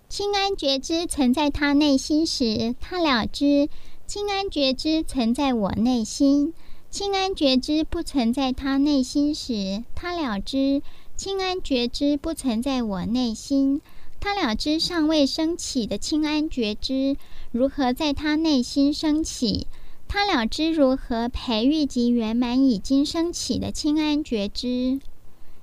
[0.09, 3.69] 清安觉知存在他内心时，他了知
[4.07, 6.51] 清安觉知存在我内心；
[6.89, 10.81] 清安觉知不存在他内心时，他了知
[11.15, 13.81] 清安觉知不存在我内心。
[14.19, 17.15] 他了知尚未升起的清安觉知
[17.51, 19.67] 如何在他内心升起，
[20.07, 24.99] 他了知如何培育及圆满已经升起的清安觉知。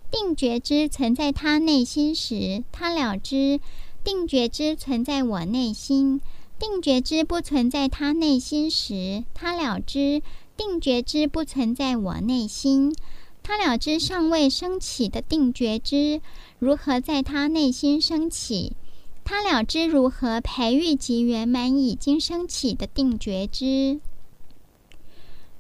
[0.08, 3.58] 定觉知存在他内心时，他了知。
[4.06, 6.20] 定觉知存在我内心，
[6.60, 10.22] 定觉知不存在他内心时，他了知
[10.56, 12.94] 定觉知不存在我内心。
[13.42, 16.20] 他了知尚未升起的定觉知
[16.60, 18.74] 如何在他内心升起，
[19.24, 23.98] 他了知如何培育及圆满已经升起的定觉知。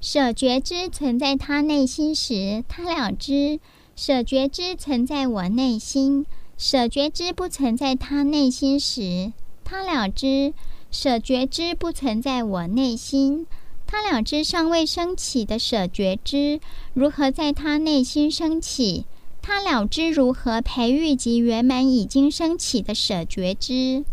[0.00, 3.58] 舍觉知存在他内心时，他了知
[3.96, 6.24] 舍觉知存在我内心。
[6.58, 9.32] 舍觉支不存在他内心时，
[9.62, 10.54] 他了知
[10.90, 13.44] 舍觉支不存在我内心；
[13.86, 16.58] 他了知尚未升起的舍觉支，
[16.94, 19.04] 如何在他内心升起？
[19.42, 24.04] 他了知如何培育及圆满已经升起的舍觉支。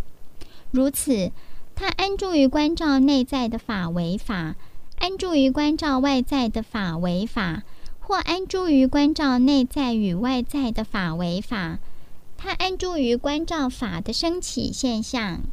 [0.70, 1.32] 如此，
[1.74, 4.56] 他安住于关照内在的法为法，
[4.98, 7.64] 安住于关照外在的法为法，
[8.00, 11.80] 或安住于关照内在与外在的法为法。
[12.46, 15.44] 他安住于观照法的生起现象，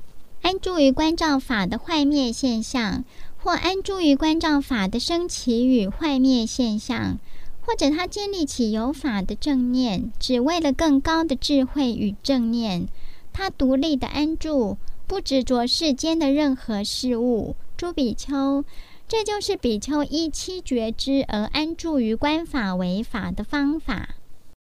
[0.43, 3.05] 安住于观照法的坏灭现象。
[3.39, 7.19] 或安住于观照法的生起与坏灭现象，
[7.61, 12.89] 或者他建立起有法的正念，只为了更高的智慧与正念。
[13.33, 14.77] 他独立的安住，
[15.07, 17.55] 不执着世间的任何事物。
[17.77, 18.65] 诸比丘，
[19.07, 24.17] 这就是比丘依七觉支而安住于观法为法的方法。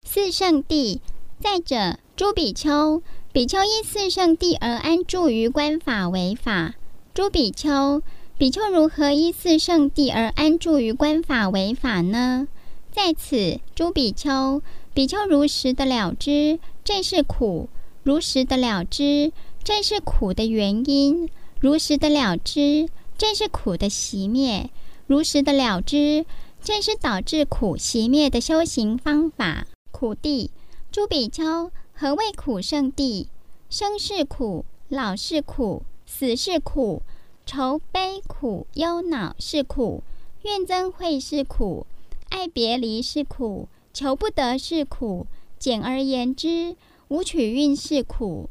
[0.03, 0.99] 四圣谛，
[1.39, 6.73] 再者，诸比丘，比丘依四圣谛而安住于观法为法。
[7.13, 8.01] 诸比丘。
[8.39, 12.47] 比丘如何依四圣谛而安住于观法为法呢？
[12.91, 14.63] 在此，诸比丘，
[14.95, 17.67] 比丘如实的了知，这是苦；
[18.01, 19.31] 如实的了知，
[19.63, 21.27] 这是苦的原因；
[21.59, 24.69] 如实的了知，这是苦的熄灭；
[25.05, 26.25] 如实的了知，
[26.63, 29.67] 这是导致苦熄灭的修行方法。
[29.91, 30.49] 苦谛，
[30.91, 33.27] 诸比丘，何谓苦圣地？
[33.71, 37.01] 生是苦，老是苦，死是苦。
[37.43, 40.03] 愁悲苦忧恼是苦，
[40.43, 41.87] 怨憎会是苦，
[42.29, 45.25] 爱别离是苦，求不得是苦。
[45.57, 46.75] 简而言之，
[47.07, 48.47] 无取蕴是苦。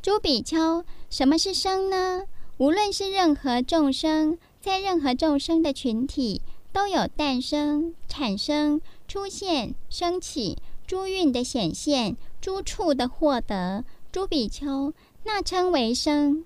[0.00, 2.26] 朱比丘，什么是生呢？
[2.58, 6.40] 无论是任何众生，在任何众生的群体，
[6.72, 12.16] 都有诞生、产生、出现、生起、诸蕴的显现、
[12.46, 13.84] 诸处的获得。
[14.12, 14.94] 诸比丘，
[15.24, 16.44] 那称为生。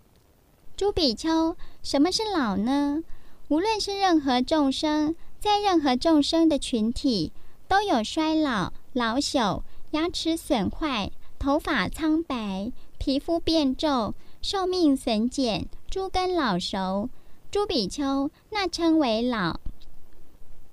[0.75, 3.05] 诸比丘，什么是老呢？
[3.49, 7.35] 无论是任何众生，在任何众生的群体，
[7.69, 17.11] 都有衰老、老朽、牙齿损坏、头发苍白、皮肤变皱、寿命损减、诸根老熟。
[17.51, 19.61] 诸比丘，那称为老。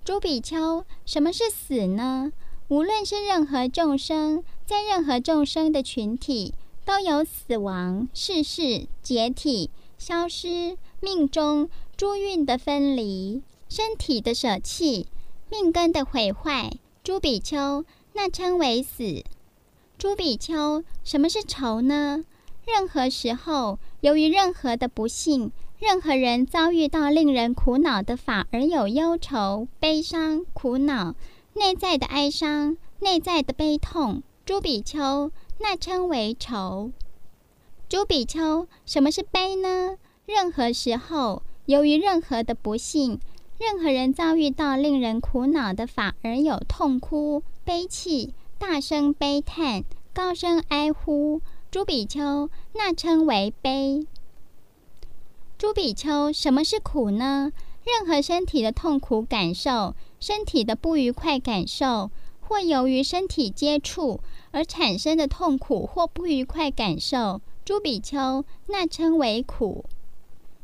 [0.05, 2.31] 诸比丘，什么是死呢？
[2.69, 6.53] 无论是任何众生，在任何众生的群体，
[6.83, 9.69] 都有死亡、逝世、解体。
[9.97, 15.07] 消失、命中、诸运的分离、身体的舍弃、
[15.49, 16.71] 命根的毁坏，
[17.03, 19.23] 诸比丘，那称为死。
[19.97, 22.23] 诸比丘，什么是愁呢？
[22.63, 31.15] 任何时候，由于任何的不幸，任何人遭遇到令人苦恼的法而有忧愁、悲伤、苦恼，
[31.57, 36.91] 内在的哀伤、内在的悲痛，朱比丘，那称为愁。
[37.89, 39.97] 朱比丘，什么是悲呢？
[40.27, 43.19] 任何时候，由于任何的不幸，
[43.57, 49.83] 任何人遭遇到令人苦恼的法而有痛哭、悲泣、大声悲叹、
[50.13, 51.41] 高声哀呼，
[51.71, 54.05] 朱比丘，那称为悲。
[55.57, 57.51] 朱比丘，什么是苦呢？
[57.83, 62.09] 任何身体的痛苦感受、身体的不愉快感受，
[62.39, 64.19] 或由于身体接触
[64.51, 67.41] 而产生的痛苦或不愉快感受。
[67.63, 69.85] 诸比丘，那称为苦。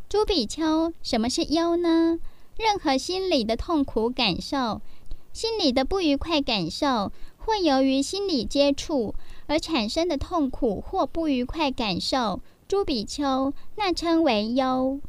[0.08, 2.20] 诸比丘，什么是忧呢？
[2.58, 4.80] 任何心理的痛苦感受、
[5.34, 9.16] 心理的不愉快感受，或由于心理接触
[9.48, 12.42] 而产生的痛苦或不愉快感受。
[12.68, 15.00] 诸比丘，那称为忧。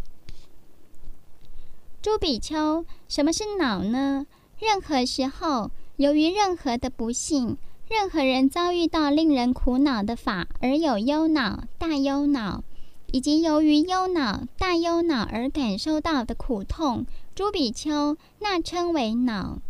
[2.04, 4.26] 朱比丘，什么是恼呢？
[4.58, 7.56] 任何时候，由于任何的不幸。
[7.88, 12.62] 任何人遭遇到令人苦恼的法而有忧恼、大忧恼，
[13.10, 19.60] 以及由于忧恼、大忧恼而感受到的苦痛，朱比丘，那称为恼。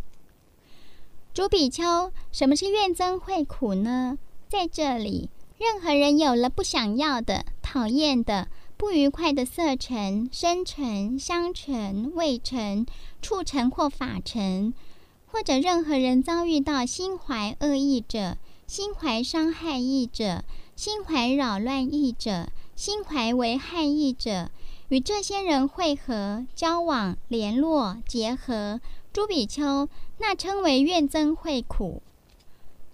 [1.33, 4.17] 朱比丘，什么是怨憎会苦呢？
[4.49, 12.85] 在这里，任何人有了不想要的、讨厌的、不愉快的色尘、声尘、香尘、味尘、
[13.21, 14.73] 触尘或法尘。
[15.27, 20.45] 或者任何人遭遇到心怀恶意者、心怀伤害意者、
[20.77, 24.49] 心怀扰乱意者、心怀危害意者，
[24.87, 28.79] 与这些人会合、交往、联络、结合，
[29.11, 32.01] 朱比丘，那称为怨憎会苦。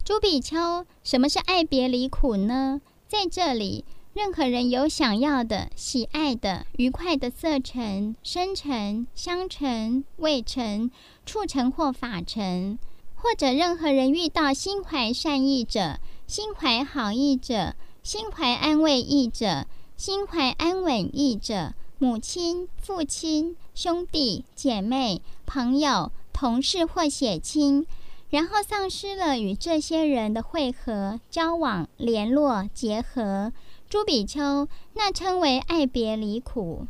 [0.04, 2.82] 朱比丘，什么是爱别离苦呢？
[3.08, 3.86] 在这里。
[4.14, 10.92] 任何人有想要的、喜爱的、愉快的色尘、声尘、香尘、味尘、
[11.26, 12.78] 触尘或法尘，
[13.16, 15.98] 或者任何人遇到心怀善意者、
[16.28, 27.88] 心怀好意者、心怀安慰意者、心怀安稳意者，母亲、父亲、兄弟姐妹、朋友、同事或血亲，
[28.30, 33.54] 然后丧失了与这些人的汇合、交往、联络、结合。
[33.92, 36.88] 朱比丘，那称为爱别离苦。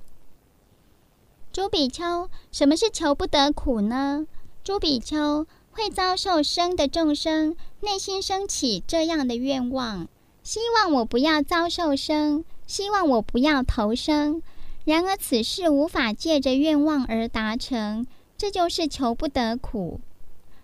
[1.52, 4.28] 诸比丘，什么是求不得苦呢？
[4.64, 10.08] 诸比丘会遭受生的众生，内心升起这样的愿望：
[10.44, 14.44] 希望我不要遭受生，希望我不要投生。
[14.86, 18.06] 然而此事无法借着愿望而达成，
[18.38, 20.00] 这就是求不得苦。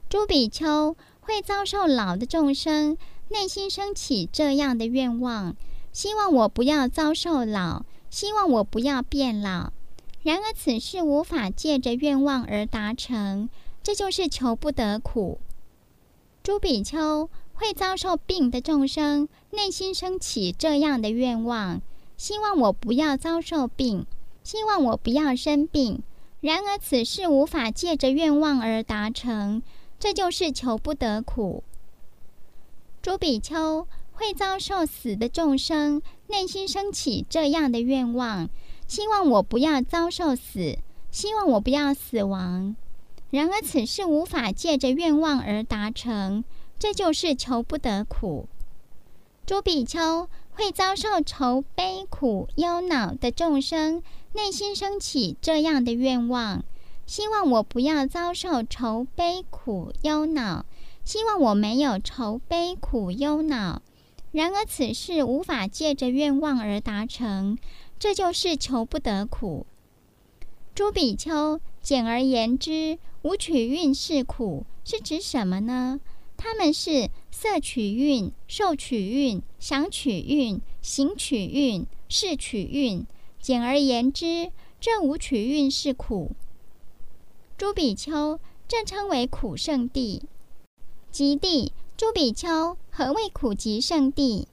[0.07, 2.95] 诸比丘会遭受老的众生，
[3.29, 5.55] 内心升起这样的愿望：
[5.97, 9.73] 希望我不要遭受老，希望我不要变老。
[10.21, 13.49] 然而此事无法借着愿望而达成，
[13.81, 15.39] 这就是求不得苦。
[16.43, 21.81] 诸比丘会遭受病的众生，内心升起这样的愿望：
[22.15, 24.05] 希望我不要遭受病，
[24.43, 26.03] 希望我不要生病。
[26.41, 29.63] 然而此事无法借着愿望而达成，
[29.99, 31.63] 这就是求不得苦。
[33.01, 33.87] 诸比丘
[34.17, 38.49] 会遭受死的众生，内心升起这样的愿望。
[38.87, 40.79] 希望我不要遭受死，
[41.11, 42.75] 希望我不要死亡。
[43.29, 46.43] 然而此事无法借着愿望而达成，
[46.79, 48.47] 这就是求不得苦。
[49.45, 54.01] 诸比丘会遭受愁悲苦忧恼的众生，
[54.33, 56.63] 内心升起这样的愿望：
[57.05, 60.65] 希望我不要遭受愁悲苦忧恼，
[61.05, 63.83] 希望我没有愁悲苦忧恼。
[64.31, 67.57] 然而此事无法借着愿望而达成。
[67.99, 69.65] 这就是求不得苦。
[70.75, 75.99] 诸比丘，简而言之，五取蕴是苦，是指什么呢？
[76.37, 83.07] 它们是色取蕴、受取蕴、想取蕴、行取蕴、识取蕴。
[83.41, 86.33] 简而言之，这五取蕴是苦。
[87.57, 90.21] 诸比丘，正称为苦圣谛。
[91.09, 94.47] 极地，朱比丘，何谓苦集圣地？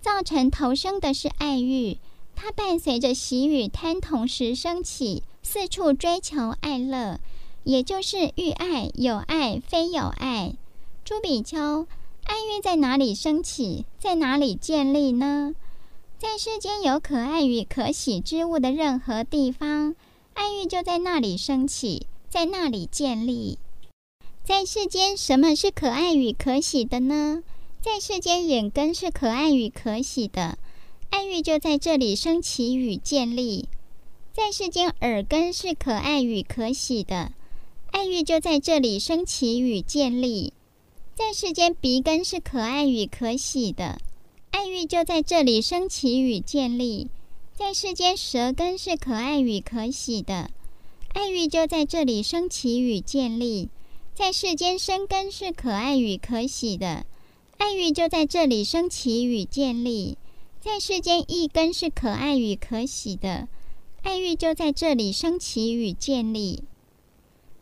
[0.00, 1.98] 造成投生的是爱欲。
[2.34, 7.20] 它伴随着喜与贪同时升起，四处追求爱乐，
[7.62, 10.56] 也就是欲爱、有爱、非有爱。
[11.04, 11.86] 朱比丘，
[12.24, 15.54] 爱欲在哪里升起，在哪里建立呢？
[16.18, 19.94] 在世间有可爱与可喜之物的任何地方，
[20.34, 23.60] 爱欲就在那里升起，在那里建立。
[24.42, 27.42] 在世间，什么是可爱与可喜的呢？
[27.82, 30.58] 在世间，眼根是可爱与可喜的。
[31.10, 33.68] 爱欲就在这里升起与建立，
[34.32, 37.32] 在世间耳根是可爱与可喜的，
[37.90, 40.52] 爱欲就在这里升起与建立；
[41.14, 44.00] 在世间鼻根是可爱与可喜的，
[44.52, 47.08] 爱欲就在这里升起与建立；
[47.54, 50.50] 在世间舌根是可爱与可喜的，
[51.12, 53.68] 爱欲就在这里升起与建立；
[54.20, 57.06] 在世间生根是可爱与可喜的，
[57.56, 60.18] 爱欲就在这里升起与建立。
[60.60, 63.48] 在世间，一根是可爱与可喜的，
[64.02, 66.64] 爱欲就在这里升起与建立；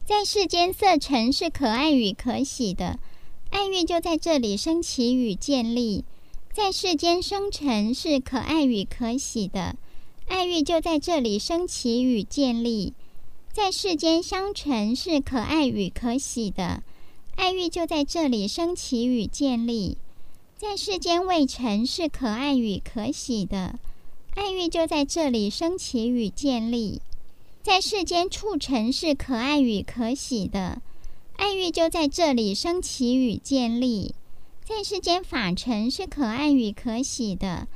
[0.04, 2.98] 在世间，色尘是可爱与可喜的，
[3.50, 6.02] 爱欲就在这里升起与建立；
[6.52, 9.76] 在世间，生尘是可爱与可喜的，
[10.26, 12.94] 爱欲就在这里升起与建立；
[13.52, 16.82] 在世间，相尘是可爱与可喜的，
[17.34, 19.98] 爱欲就在这里升起与建立。
[20.56, 23.78] 在世间，未成是可爱与可喜的，
[24.34, 27.00] 爱欲就在这里升起与建立；
[27.62, 30.80] 在世间，促成是可爱与可喜的，
[31.36, 34.12] 爱欲就在这里升起与建立；
[34.64, 37.68] 在世间，法成是可爱与可喜的，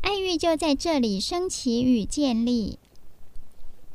[0.00, 2.78] 爱欲就在这里升起与建立；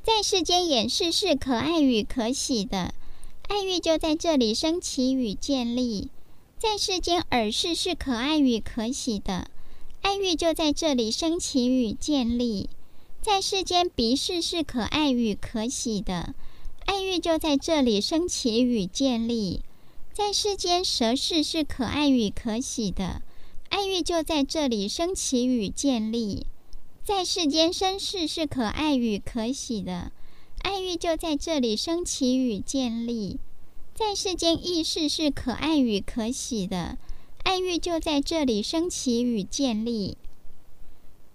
[0.02, 2.94] 在世间，眼识是可爱与可喜的，
[3.48, 6.10] 爱欲就在这里升起与建立。
[6.58, 9.52] 在世间，耳识是可爱与可喜的，
[10.02, 12.68] 爱欲就在这里升起与建立；
[13.22, 16.34] 在世间，鼻识是可爱与可喜的，
[16.86, 19.60] 爱欲就在这里升起与建立；
[20.14, 23.22] 在世间，舌识是可爱与可喜的，
[23.70, 26.46] 爱欲就在这里升起与建立；
[27.10, 30.12] 在世间，身识是可爱与可喜的，
[30.62, 33.40] 爱欲就在这里升起与建立。
[33.96, 37.00] 在世间，意识是可爱与可喜的，
[37.44, 40.18] 爱欲就在这里升起与建立；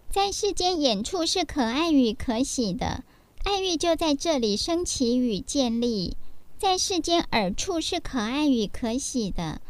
[0.09, 3.03] 在世间，眼处是可爱与可喜的，
[3.43, 6.12] 爱欲就在这里升起与建立；
[6.57, 9.61] 在世间，耳处是可爱与可喜的，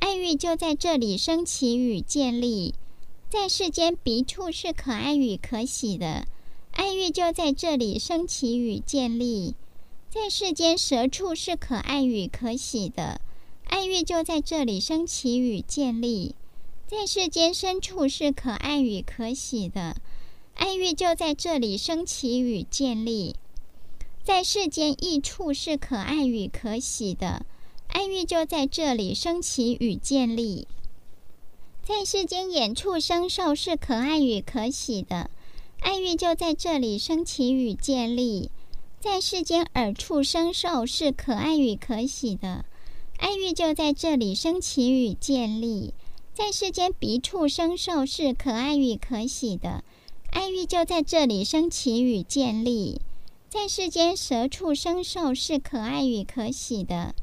[0.00, 2.74] 爱欲就在这里升起与建立；
[3.34, 6.28] 在世间，鼻处是可爱与可喜的，
[6.70, 9.56] 爱欲就在这里升起与建立。
[10.08, 13.20] 在世间，舌处是可爱与可喜的，
[13.64, 16.36] 爱欲就在这里升起与建立。
[16.86, 19.96] 在世间，深处是可爱与可喜的，
[20.54, 23.34] 爱欲就在这里升起与建立。
[24.22, 27.44] 在世间，异畜是可爱与可喜的，
[27.88, 30.68] 爱欲就在这里升起与建立。
[31.86, 35.28] 在世间，眼畜生兽是可爱与可喜的，
[35.80, 38.50] 爱欲就在这里生起与建立。
[39.00, 42.64] 在世间，耳畜生兽是可爱与可喜的，
[43.18, 45.92] 爱欲就在这里生起与建立。
[46.32, 49.84] 在世间，鼻畜生兽是可爱与可喜的，
[50.30, 53.02] 爱欲就在这里生起与建立。
[53.50, 57.14] 在世间，舌畜生兽是可爱与可喜的，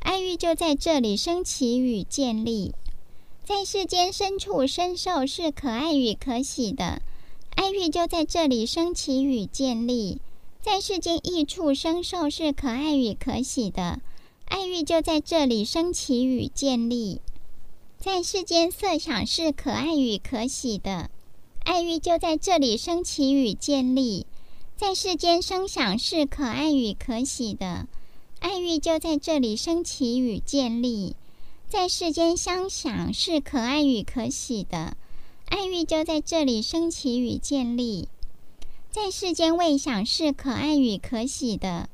[0.00, 2.72] 爱欲就在这里生起与建立。
[3.46, 7.00] 在世间，深处生受是可爱与可喜的，
[7.54, 10.20] 爱欲就在这里升起与建立。
[10.60, 14.00] 在世间，异畜生受是可爱与可喜的，
[14.46, 17.20] 爱欲就在这里升起与建立。
[18.00, 21.08] 在世间，色想是可爱与可喜的，
[21.62, 24.26] 爱欲就在这里升起与建立。
[24.76, 27.86] 在世间，声响是可爱与可喜的，
[28.40, 31.14] 爱欲就在这里升起与建立。
[31.68, 34.96] 在世间，相想是可爱与可喜的，
[35.46, 38.08] 爱欲就在这里升起与建立。
[38.88, 41.88] 在世间，未想是可爱与可喜的，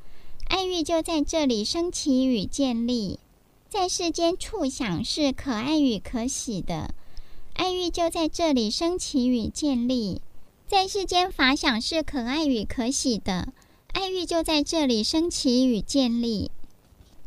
[0.47, 3.18] 爱欲就在这里升起与建立。
[3.70, 6.95] 在世间，触想是可爱与可喜的，
[7.55, 10.20] 爱欲就在这里升起与建立。
[10.68, 13.49] 在世间，法想是可爱与可喜的，
[13.95, 16.51] 爱欲就在这里升起与建立。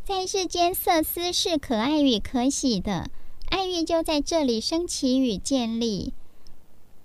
[0.07, 3.09] 在世间，色思是可爱与可喜的，
[3.49, 6.13] 爱欲就在这里升起与建立。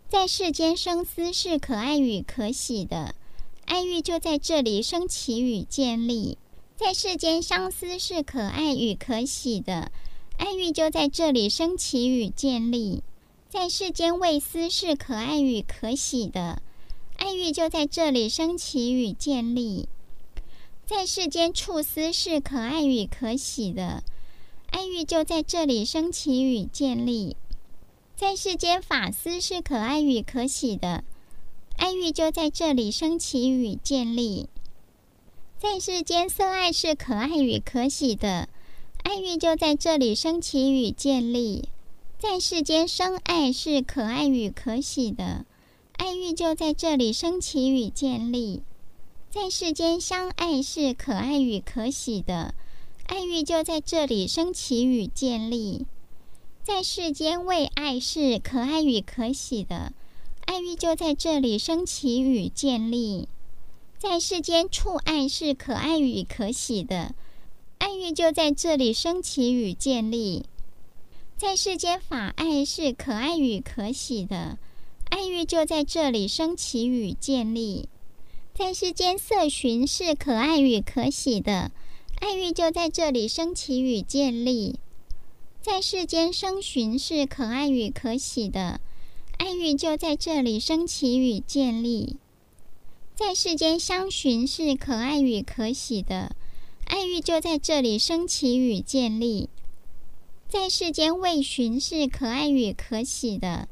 [0.07, 3.15] 在世间，声思是可爱与可喜的，
[3.65, 6.37] 爱欲就在这里升起与建立。
[6.77, 9.91] 在世间，香思是可爱与可喜的，
[10.37, 13.03] 爱欲就在这里升起与建立。
[13.49, 16.61] 在世间，味思是可爱与可喜的，
[17.17, 19.89] 爱欲就在这里升起与建立。
[20.91, 24.03] 在世间，触思是可爱与可喜的，
[24.71, 27.37] 爱欲就在这里生起与建立。
[28.17, 31.05] 在世间，法思是可爱与可喜的，
[31.77, 34.49] 爱欲就在这里生起与建立。
[35.61, 38.49] 在世间，色爱是可爱与可喜的，
[39.05, 41.69] 爱欲就在这里生起与建立。
[42.19, 45.47] 在世间，生爱是可爱与可喜的，
[45.93, 48.65] 爱欲就在这里生起与建立。
[49.31, 52.53] 在世间，相爱是可爱与可喜的，
[53.07, 55.87] 爱欲就在这里升起与建立。
[56.65, 59.93] 在世间，为爱是可爱与可喜的，
[60.47, 63.29] 爱欲就在这里升起与建立。
[64.01, 67.15] 在世间，触爱是可爱与可喜的，
[67.79, 70.45] 爱欲就在这里升起与建立。
[71.37, 74.59] 在世间，法爱是可爱与可喜的，
[75.09, 77.89] 爱欲就在这里升起与建立。
[78.61, 81.73] 在世间，色寻是可爱与可喜的，
[82.21, 84.79] 爱欲就在这里升起与建立。
[85.63, 88.83] 在世间，声寻是可爱与可喜的，
[89.39, 92.19] 爱欲就在这里升起与建立。
[93.15, 96.37] 在世间，香寻是可爱与可喜的，
[96.85, 99.49] 爱欲就在这里升起与建立。
[100.51, 103.69] 在世间，味寻是可爱与可喜的，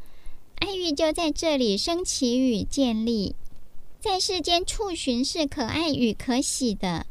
[0.55, 3.35] 爱欲就在这里升起与建立。
[4.09, 7.05] 在世间，触寻是可爱与可喜的，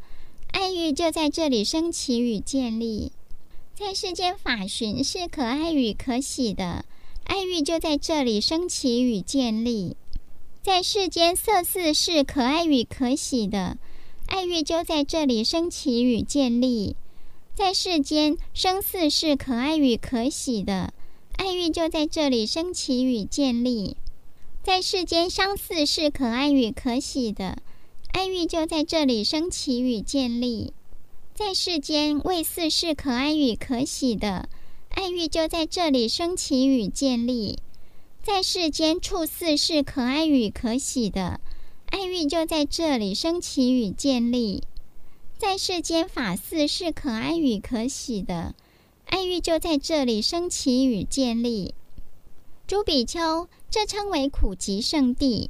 [0.51, 3.11] 爱欲就在这里升起与建立。
[3.75, 6.85] 在世间，法寻是可爱与可喜的，
[7.25, 9.95] 爱欲就在这里升起与建立。
[10.63, 13.77] 在世间，色思是可爱与可喜的，
[14.25, 16.95] 爱欲就在这里升起与建立。
[17.53, 20.91] 在世间，声思是可爱与可喜的，
[21.37, 23.95] 爱欲就在这里升起与建立。
[24.67, 27.59] 在世间，相似是可爱与可喜的，
[28.11, 30.73] 爱欲就在这里升起与建立。
[31.33, 34.49] 在世间，味似是可爱与可喜的，
[34.89, 37.59] 爱欲就在这里升起与建立。
[38.21, 41.39] 在世间，触似是可爱与可喜的，
[41.89, 44.63] 爱欲就在这里升起与建立。
[45.37, 48.53] 在世间，法似是可爱与可喜的，
[49.05, 51.73] 爱欲就在这里升起与建立。
[52.67, 55.49] 朱比丘，这称为苦集圣地、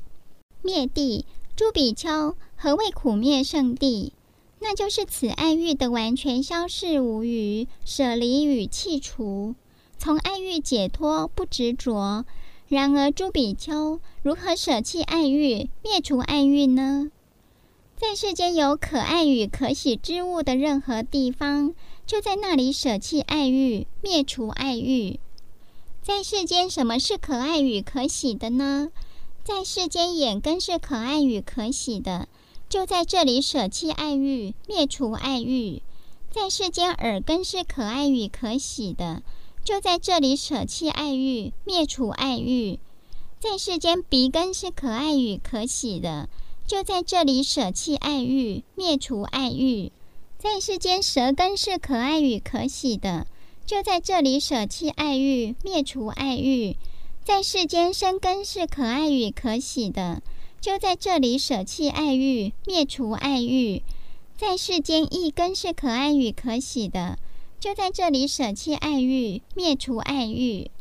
[0.61, 1.26] 灭地。
[1.55, 4.13] 朱比丘，何谓苦灭圣地？
[4.59, 9.55] 那就是此爱欲的完全消逝无余，舍离与弃除，
[9.97, 12.24] 从爱欲解脱，不执着，
[12.68, 17.09] 然而，朱比丘如何舍弃爱欲，灭除爱欲呢？
[17.95, 21.74] 在世间有可爱与可喜之物的任何地方，
[22.05, 25.20] 就在那里舍弃爱欲，灭除爱欲。
[26.08, 28.91] 在世间，什么是可爱与可喜的呢？
[29.43, 32.30] 在世间，眼根是可爱与可喜的，
[32.70, 35.82] 就在这里舍弃爱欲，灭除爱欲。
[36.32, 39.22] 在世间，耳根是可爱与可喜的。
[39.66, 42.80] 就在这里舍弃爱欲，灭除爱欲；
[43.41, 46.30] 在世间鼻根是可爱与可喜的，
[46.66, 49.91] 就在这里舍弃爱欲，灭除爱欲；
[50.38, 53.28] 在世间舌根是可爱与可喜的，
[53.68, 56.78] 就在这里舍弃爱欲，灭除爱欲；
[57.26, 60.22] 在世间生根是可爱与可喜的，
[60.61, 63.82] 就在这里舍弃爱欲，灭除爱欲；
[64.38, 67.20] 在世间一根是可爱与可喜的。
[67.59, 70.72] 就在这里舍弃爱欲，灭除爱欲。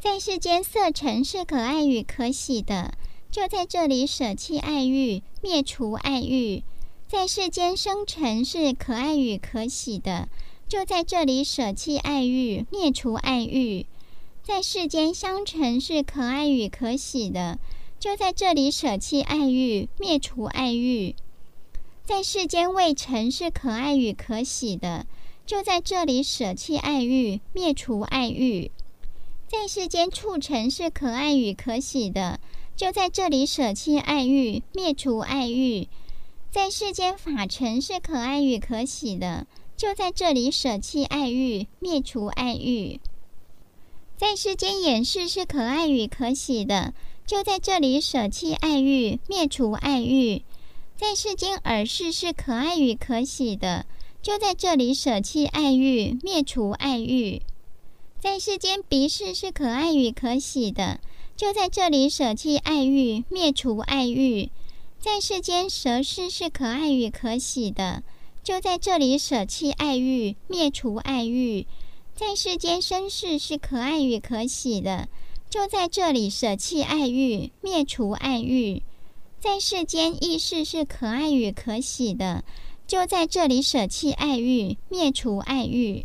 [0.00, 2.94] 在世间色尘是可爱与可喜的，
[3.30, 6.64] 就在这里舍弃爱欲，灭除爱欲。
[7.06, 10.28] 在世间生尘是可爱与可喜的，
[10.68, 13.86] 就在这里舍弃爱欲，灭除爱欲。
[14.42, 17.58] 在世间香尘是可爱与可喜的，
[17.98, 21.14] 就在这里舍弃爱欲，灭除爱欲。
[22.04, 25.06] 在世间未成是可爱与可喜的。
[25.46, 28.70] 就在这里舍弃爱欲，灭除爱欲。
[29.46, 32.40] 在世间促成是可爱与可喜的，
[32.74, 35.86] 就在这里舍弃爱欲，灭除爱欲。
[36.50, 39.46] 在世间法尘是可爱与可喜的，
[39.76, 43.00] 就在这里舍弃爱欲，灭除爱欲。
[44.16, 46.94] 在世间眼识是可爱与可喜的，
[47.26, 50.42] 就在这里舍弃爱欲，灭除爱欲。
[50.96, 53.86] 在世间耳识是可爱与可喜的。
[54.22, 57.42] 就在这里舍弃爱欲，灭除爱欲。
[58.18, 60.98] 在世间鼻识是可爱与可喜的，
[61.36, 64.50] 就在这里舍弃爱欲，灭除爱欲。
[64.98, 68.02] 在世间舌识是可爱与可喜的，
[68.44, 71.66] 就在这里舍弃爱欲，灭除爱欲。
[72.14, 75.08] 在世间身世是可爱与可喜的，
[75.48, 78.82] 就在这里舍弃爱欲，灭除爱欲。
[79.40, 82.44] 在世间意识是可爱与可喜的。
[82.86, 86.04] 就在这里舍弃爱欲，灭除爱欲。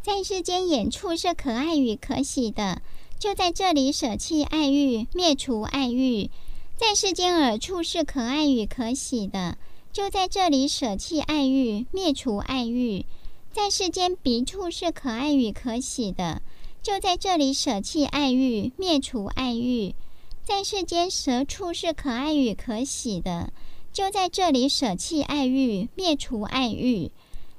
[0.00, 2.82] 在世间眼处是可爱与可喜的，
[3.18, 6.30] 就在这里舍弃爱欲，灭除爱欲。
[6.76, 9.58] 在世间耳处是可爱与可喜的，
[9.92, 13.04] 就在这里舍弃爱欲，灭除爱欲。
[13.52, 16.42] 在世间鼻处是可爱与可喜的，
[16.80, 19.96] 就在这里舍弃爱欲，灭除爱欲。
[20.44, 23.52] 在世间舌处是可爱与可喜的。
[23.92, 27.10] 就在这里舍弃爱欲，灭除爱欲。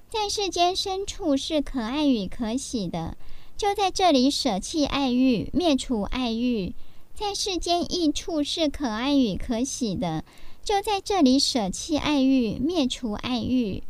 [0.10, 3.18] 在世间身处是可爱与可喜的，
[3.58, 6.74] 就在这里舍弃爱欲，灭除爱欲。
[7.14, 10.24] 在世间意处是可爱与可喜的，
[10.64, 13.84] 就在这里舍弃爱欲，灭除爱欲。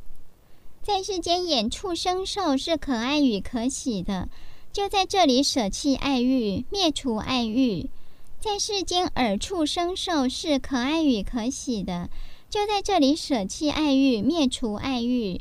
[0.82, 4.30] 在世间眼触生受是可爱与可喜的，
[4.72, 7.90] 就在这里舍弃爱欲，灭除爱欲。
[8.40, 12.10] 在世间耳触生受是可爱与可喜的。
[12.50, 15.40] 就在这里舍弃爱欲，灭除爱欲。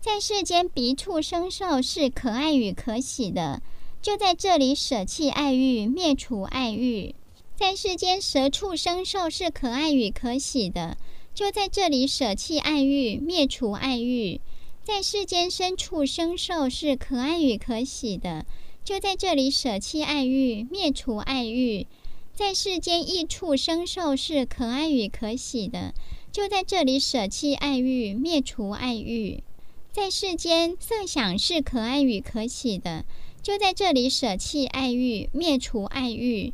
[0.00, 3.62] 在世间鼻触生受是可爱与可喜的，
[4.02, 7.14] 就在这里舍弃爱欲，灭除爱欲。
[7.56, 10.96] 在世间蛇畜生兽是可爱与可喜的，
[11.32, 14.40] 就在这里舍弃爱欲，灭除爱欲。
[14.82, 18.44] 在世间牲畜生兽是可爱与可喜的，
[18.82, 21.86] 就在这里舍弃爱欲，灭除爱欲。
[22.34, 25.94] 在世间异畜生兽是可爱与可喜的，
[26.32, 29.44] 就在这里舍弃爱欲，灭除爱欲。
[29.92, 33.04] 在世间色想是可爱与可喜的，
[33.40, 36.52] 就在这里舍弃爱欲，灭除爱欲。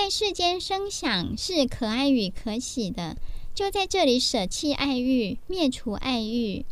[0.00, 3.16] 在世间声想是可爱与可喜的，
[3.52, 6.64] 就在这里舍弃爱欲，灭除爱欲。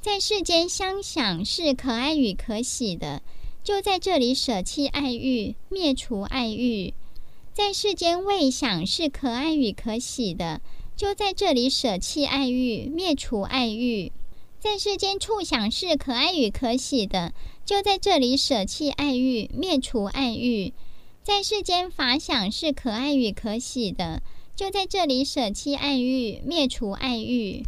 [0.00, 3.20] 在世间香想是可爱与可喜的，
[3.64, 6.94] 就在这里舍弃爱欲，灭除爱欲。
[7.52, 10.60] 在世间味想是可爱与可喜的，
[10.94, 14.12] 就在这里舍弃爱欲，灭除爱欲。
[14.60, 17.34] 在世间触想是可爱与可喜的，
[17.64, 20.72] 就在这里舍弃爱欲，灭除爱欲。
[21.26, 24.22] 在世间法想是可爱与可喜的，
[24.54, 27.64] 就在这里舍弃爱欲，灭除爱欲。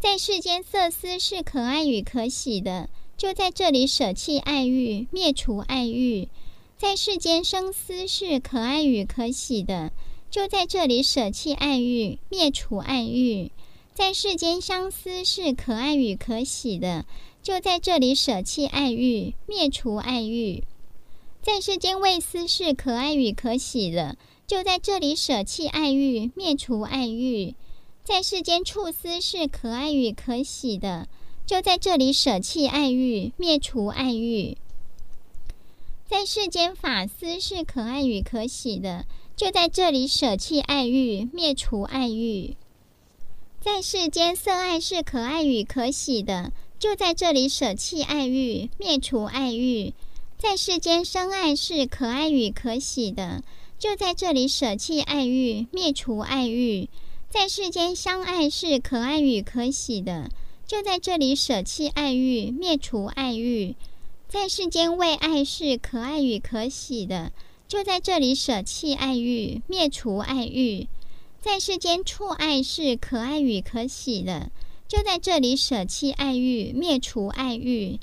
[0.00, 2.88] 在世间色思是可爱与可喜的，
[3.18, 6.30] 就在这里舍弃爱欲，灭除爱欲。
[6.78, 9.92] 在世间声思是可爱与可喜的，
[10.30, 13.50] 就在这里舍弃爱欲，灭除爱欲；
[13.92, 17.04] 在世间香思是可爱与可喜的，
[17.42, 20.62] 就在这里舍弃爱欲，灭除爱欲；
[21.44, 24.16] 在世间为私事可爱与可喜的，
[24.46, 27.54] 就在这里舍弃爱欲，灭除爱欲；
[28.02, 31.06] 在世间处私事可爱与可喜的，
[31.44, 34.56] 就在这里舍弃爱欲，灭除爱欲；
[36.08, 39.04] 在世间法私事可爱与可喜的，
[39.36, 42.54] 就在这里舍弃爱欲，灭除爱欲；
[43.60, 49.92] 在世间色爱是可爱与可喜的，就在这里舍弃爱欲，灭除爱欲。
[50.44, 53.42] 在世间生爱是可爱与可喜的，
[53.78, 56.88] 就在这里舍弃爱欲，灭除爱欲；
[57.30, 60.30] 在世间相爱是可爱与可喜的，
[60.66, 63.74] 就在这里舍弃爱欲，灭除爱欲；
[64.28, 67.32] 在世间为爱是可爱与可喜的，
[67.66, 70.88] 就在这里舍弃爱欲，灭除爱欲；
[71.40, 74.52] 在世间触爱是可爱与可喜的，
[74.86, 77.98] 就在这里舍弃爱欲，灭除爱欲。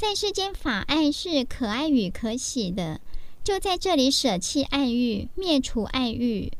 [0.00, 3.02] 在世间法爱是可爱与可喜的，
[3.44, 6.52] 就在这里舍弃爱欲，灭除爱欲；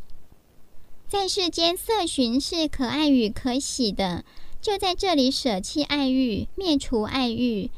[1.09, 4.27] 在世间色寻是可爱与可喜的，
[4.61, 7.71] 就在这里舍弃爱欲，灭除爱欲；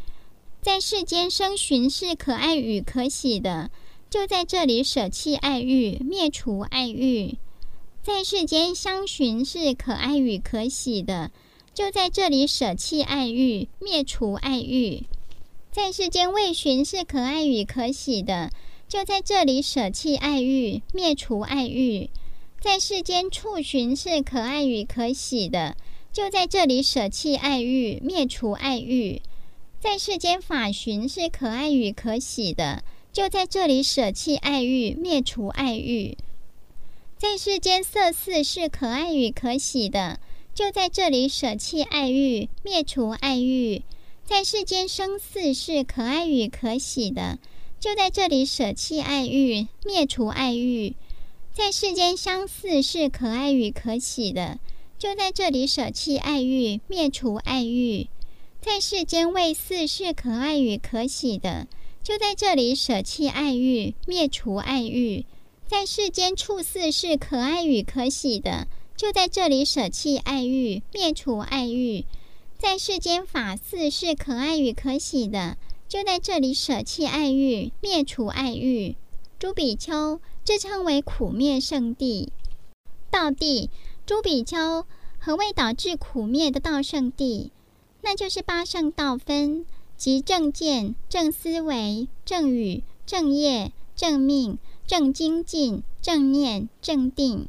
[0.60, 3.70] 在世间声寻是可爱与可喜的，
[4.10, 7.36] 就在这里舍弃爱欲，灭除爱欲；
[8.02, 11.30] 在世间香寻是可爱与可喜的，
[11.72, 15.04] 就在这里舍弃爱欲，灭除爱欲。
[15.72, 18.50] 在世间味寻是可爱与可喜的，
[18.86, 22.10] 就在这里舍弃爱欲，灭除爱欲；
[22.60, 25.74] 在世间触寻是可爱与可喜的，
[26.12, 29.22] 就在这里舍弃爱欲，灭除爱欲；
[29.80, 36.18] 在世间法寻是可爱与可喜的，就在这里舍弃爱欲，灭除爱欲；
[37.16, 40.20] 在世间色伺是可爱与可喜的，
[40.54, 43.82] 就在这里舍弃爱欲，灭除爱欲。
[44.24, 47.40] 在世间声伺是可爱与可喜的，
[47.80, 50.94] 就在这里舍弃爱欲，灭除爱欲；
[51.52, 54.60] 在世间相似是可爱与可喜的，
[54.96, 58.06] 就在这里舍弃爱欲，灭除爱欲；
[58.60, 61.66] 在世间味伺是可爱与可喜的，
[62.04, 65.24] 就在这里舍弃爱欲，灭除爱欲；
[65.66, 72.04] 在世间触伺是可爱与可喜的，就在这里舍弃爱欲，灭除爱欲。
[72.62, 75.56] 在世间法事是可爱与可喜的，
[75.88, 78.94] 就在这里舍弃爱欲，灭除爱欲。
[79.40, 82.32] 朱比丘，这称为苦灭圣地。
[83.10, 83.68] 道地，
[84.06, 84.86] 朱比丘，
[85.18, 87.50] 何谓导致苦灭的道圣地？
[88.02, 94.56] 那就是八圣道分，即正见、正思维、正语、正业、正命、
[94.86, 97.48] 正精进、正念、正定。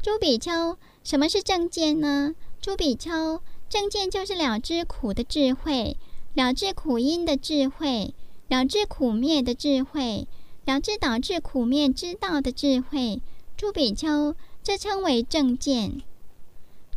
[0.00, 2.36] 朱比丘，什么是正见呢？
[2.60, 3.42] 朱比丘。
[3.72, 5.96] 正见就是了知苦的智慧，
[6.34, 8.12] 了知苦因的智慧，
[8.48, 10.28] 了知苦灭的智慧，
[10.66, 13.22] 了知导致苦灭之道的智慧。
[13.56, 16.02] 朱比丘，这称为正见。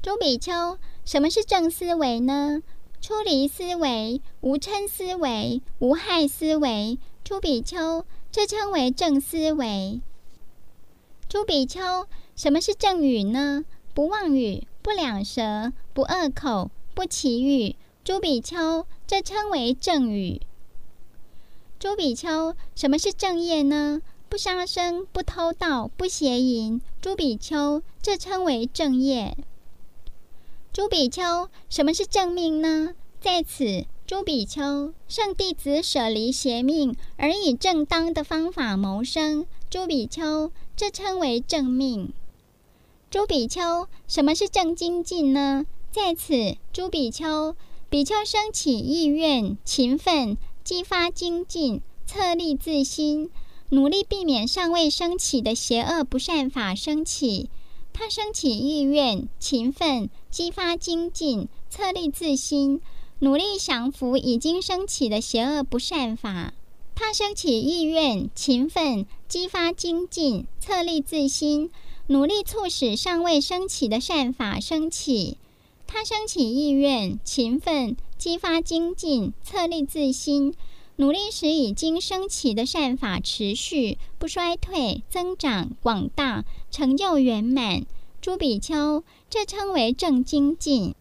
[0.01, 2.61] 朱比丘，什么是正思维呢？
[2.99, 6.99] 出离思维、无嗔思维、无害思维。
[7.23, 8.03] 朱比丘，
[8.33, 10.01] 这称为正思维。
[11.29, 12.05] 朱比丘，
[12.35, 13.63] 什么是正语呢？
[13.93, 14.67] 不妄语。
[14.81, 20.41] 不两舌，不恶口，不綺语，朱比丘，这称为正语。
[21.79, 24.01] 朱比丘，什么是正业呢？
[24.27, 29.37] 不杀生，不偷盗，不邪淫，朱比丘，这称为正业。
[30.73, 32.93] 朱比丘，什么是正命呢？
[33.21, 42.11] 在此，朱比丘，圣弟子舍离邪命，而以正当的方法谋生，朱比丘，这称为正命。
[43.09, 45.65] 朱比丘，什么是正精进呢？
[45.95, 47.55] 在此，诸比丘，
[47.89, 53.29] 比丘生起意愿，勤奋，激发精进，策励自心，
[53.69, 57.49] 努力避免尚未生起的邪恶不善法生起。
[57.93, 62.81] 他生起意愿，勤奋，激发精进，策励自心，
[63.19, 66.53] 努力降服已经生起的邪恶不善法。
[66.93, 71.71] 他生起意愿，勤奋，激发精进，策励自心。
[72.07, 75.37] 努力促使尚未生起的善法生起，
[75.97, 80.53] 他升起意愿，勤奋，激发精进，策励自心，
[80.97, 87.85] 努力使已经升起的善法持续不衰退、增长广大、成就圆满。
[88.19, 90.93] 诸比丘，这称为正精进。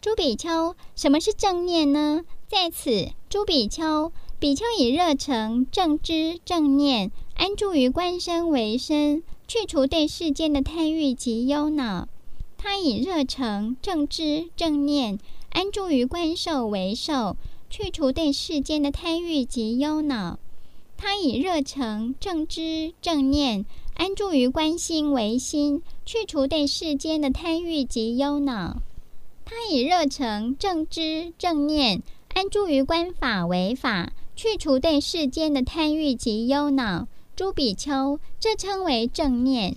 [0.00, 2.22] 诸比丘，什么是正念呢？
[2.46, 9.24] 在此，诸比丘，比丘以热诚、正知、正念安住于观身为身。
[9.48, 12.06] 去除对世间的贪欲及忧恼，
[12.58, 15.18] 他以热诚、正知、正念
[15.50, 17.36] 安住于观受为受，
[17.70, 20.38] 去除对世间的贪欲及忧恼。
[20.96, 28.78] 他以热诚、正知、正念安住于观心为心，去除对世间的贪欲及忧恼。
[29.44, 32.02] 他以热诚、正知、正念
[32.34, 37.06] 安住于观法为法，去除对世间的贪欲及忧恼。
[37.36, 39.76] 诸比丘，这称为正念。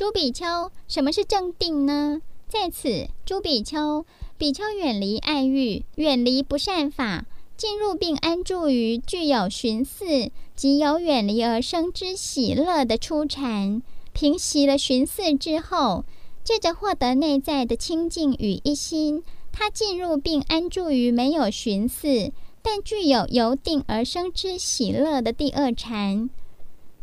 [0.00, 2.22] 朱比丘，什么是正定呢？
[2.48, 4.06] 在此，朱比丘，
[4.38, 7.26] 比丘远离爱欲，远离不善法。
[7.54, 13.82] 进入并安住于具有寻伺及由远离而生之喜乐的初禅，
[14.14, 16.06] 平息了寻伺之后，
[16.42, 19.22] 借着获得内在的清净与一心，
[19.52, 22.32] 他进入并安住于没有寻伺
[22.62, 26.30] 但具有由定而生之喜乐的第二禅。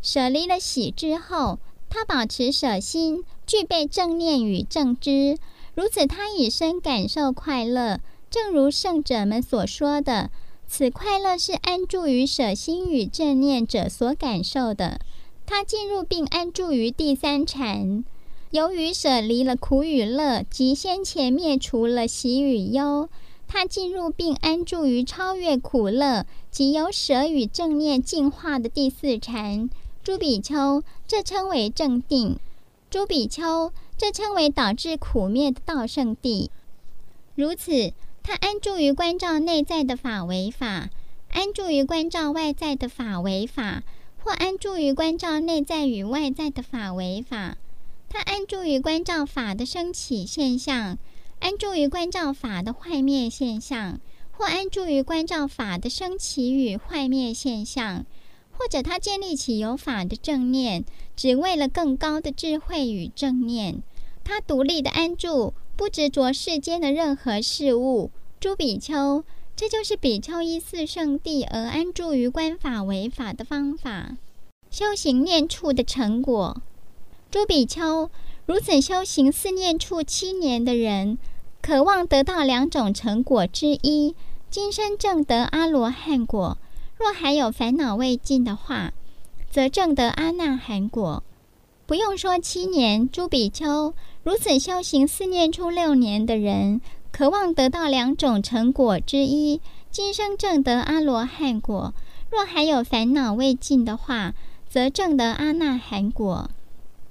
[0.02, 1.60] 舍离了喜之后，
[1.90, 5.38] 他保持舍心，具备正念与正知，
[5.74, 10.30] 如此他以身感受快乐，正如圣者们所说的。
[10.66, 15.00] 此快乐是安住于舍心与正念者所感受的。
[15.46, 18.04] 他进入并安住于第三禅，
[18.50, 23.08] 由于舍离了苦与乐即先前灭除了喜与忧，
[23.46, 29.70] 他进入并安住于超越苦乐即由舍与正念进化的第四禅。
[30.08, 32.38] 朱比丘，这称为正定。
[32.88, 36.50] 诸比丘，这称为导致苦灭的道圣地。
[37.34, 37.92] 如此。
[38.22, 40.88] 他安住于关照内在的法为法，
[41.30, 43.82] 安住于关照外在的法为法，
[44.24, 47.58] 或安住于关照内在与外在的法为法。
[48.08, 50.96] 他安住于关照法的生起现象，
[51.40, 54.00] 安住于关照法的坏灭现象，
[54.30, 58.06] 或安住于关照法的生起与坏灭现象，
[58.58, 60.84] 或者他建立起有法的正念，
[61.14, 63.82] 只为了更高的智慧与正念。
[64.24, 65.54] 他独立的安住。
[65.78, 69.22] 不执着世间的任何事物，诸比丘，
[69.54, 74.16] 这就是比丘依四圣地而安住于观法为法的方法。
[74.72, 76.60] 修行念处的成果，
[77.30, 78.10] 诸比丘，
[78.46, 81.16] 如此修行四念处七年的人，
[81.62, 84.16] 渴望得到两种成果之一：
[84.50, 86.58] 今生证得阿罗汉果；
[86.98, 88.92] 若还有烦恼未尽的话，
[89.50, 91.22] 则正得阿那含果。
[91.86, 93.94] 不用说七年，诸比丘。
[94.22, 96.80] 如此修行四念出六年的人，
[97.10, 101.94] 渴望得到两种成果之一：今生正得阿罗汉果；
[102.30, 104.34] 若还有烦恼未尽的话，
[104.68, 106.50] 则正得阿那含果。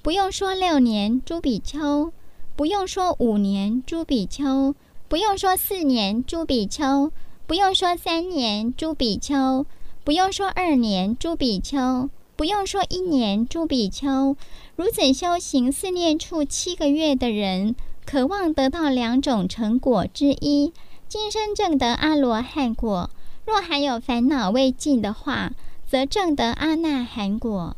[0.04, 2.12] 不用说六年，诸比丘；
[2.56, 4.76] 不用说五年，诸比丘；
[5.08, 7.10] 不用说四年，诸比丘；
[7.48, 9.66] 不用说三年，诸比丘；
[10.08, 14.38] 不用说二年，诸比丘；不用说一年，诸比丘。
[14.78, 20.72] 如此修行四念处七个月的人，渴望得到两种成果之一：
[21.10, 23.10] 今生证得阿罗汉果；
[23.46, 25.52] 若还有烦恼未尽的话，
[25.86, 27.76] 则证得阿那含果。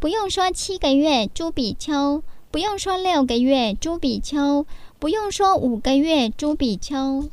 [0.00, 4.64] 不用说七个月，诸比丘；不用说六个月，诸比丘；
[4.98, 7.28] 不用说五个月，诸比丘；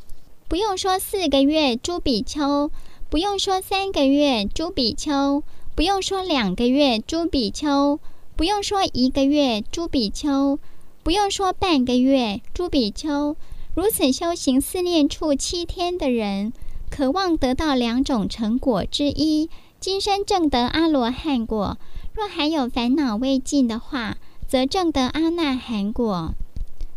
[0.47, 2.69] 不用说四个月，诸比丘；
[3.09, 5.41] 不用说三个月，朱比丘；
[5.73, 7.99] 不用说两个月，朱比丘。
[8.35, 10.59] 不用说一个月，朱比丘；
[11.01, 13.35] 不用说半个月，朱比丘。
[13.73, 16.53] 如此修行四念处七天的人，
[16.91, 19.49] 渴望得到两种成果之一：
[19.79, 21.77] 今生证得阿罗汉果；
[22.13, 26.35] 若还有烦恼未尽的话，则证得阿那含果。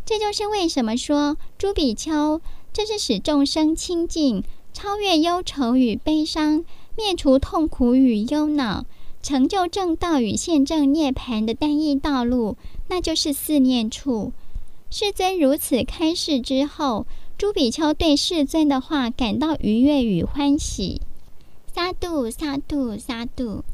[0.05, 6.65] 这就是为什么说朱比丘，这是使众生清净、超越忧愁与悲伤、
[6.97, 8.85] 灭除痛苦与忧恼。
[9.23, 12.57] 成就正道与现正涅槃的单一道路，
[12.89, 14.33] 那就是四念处。
[14.91, 17.07] 世尊如此开示之后，
[17.39, 21.01] 朱比丘对世尊的话感到愉悦与欢喜。
[21.73, 23.65] 萨度萨度萨度。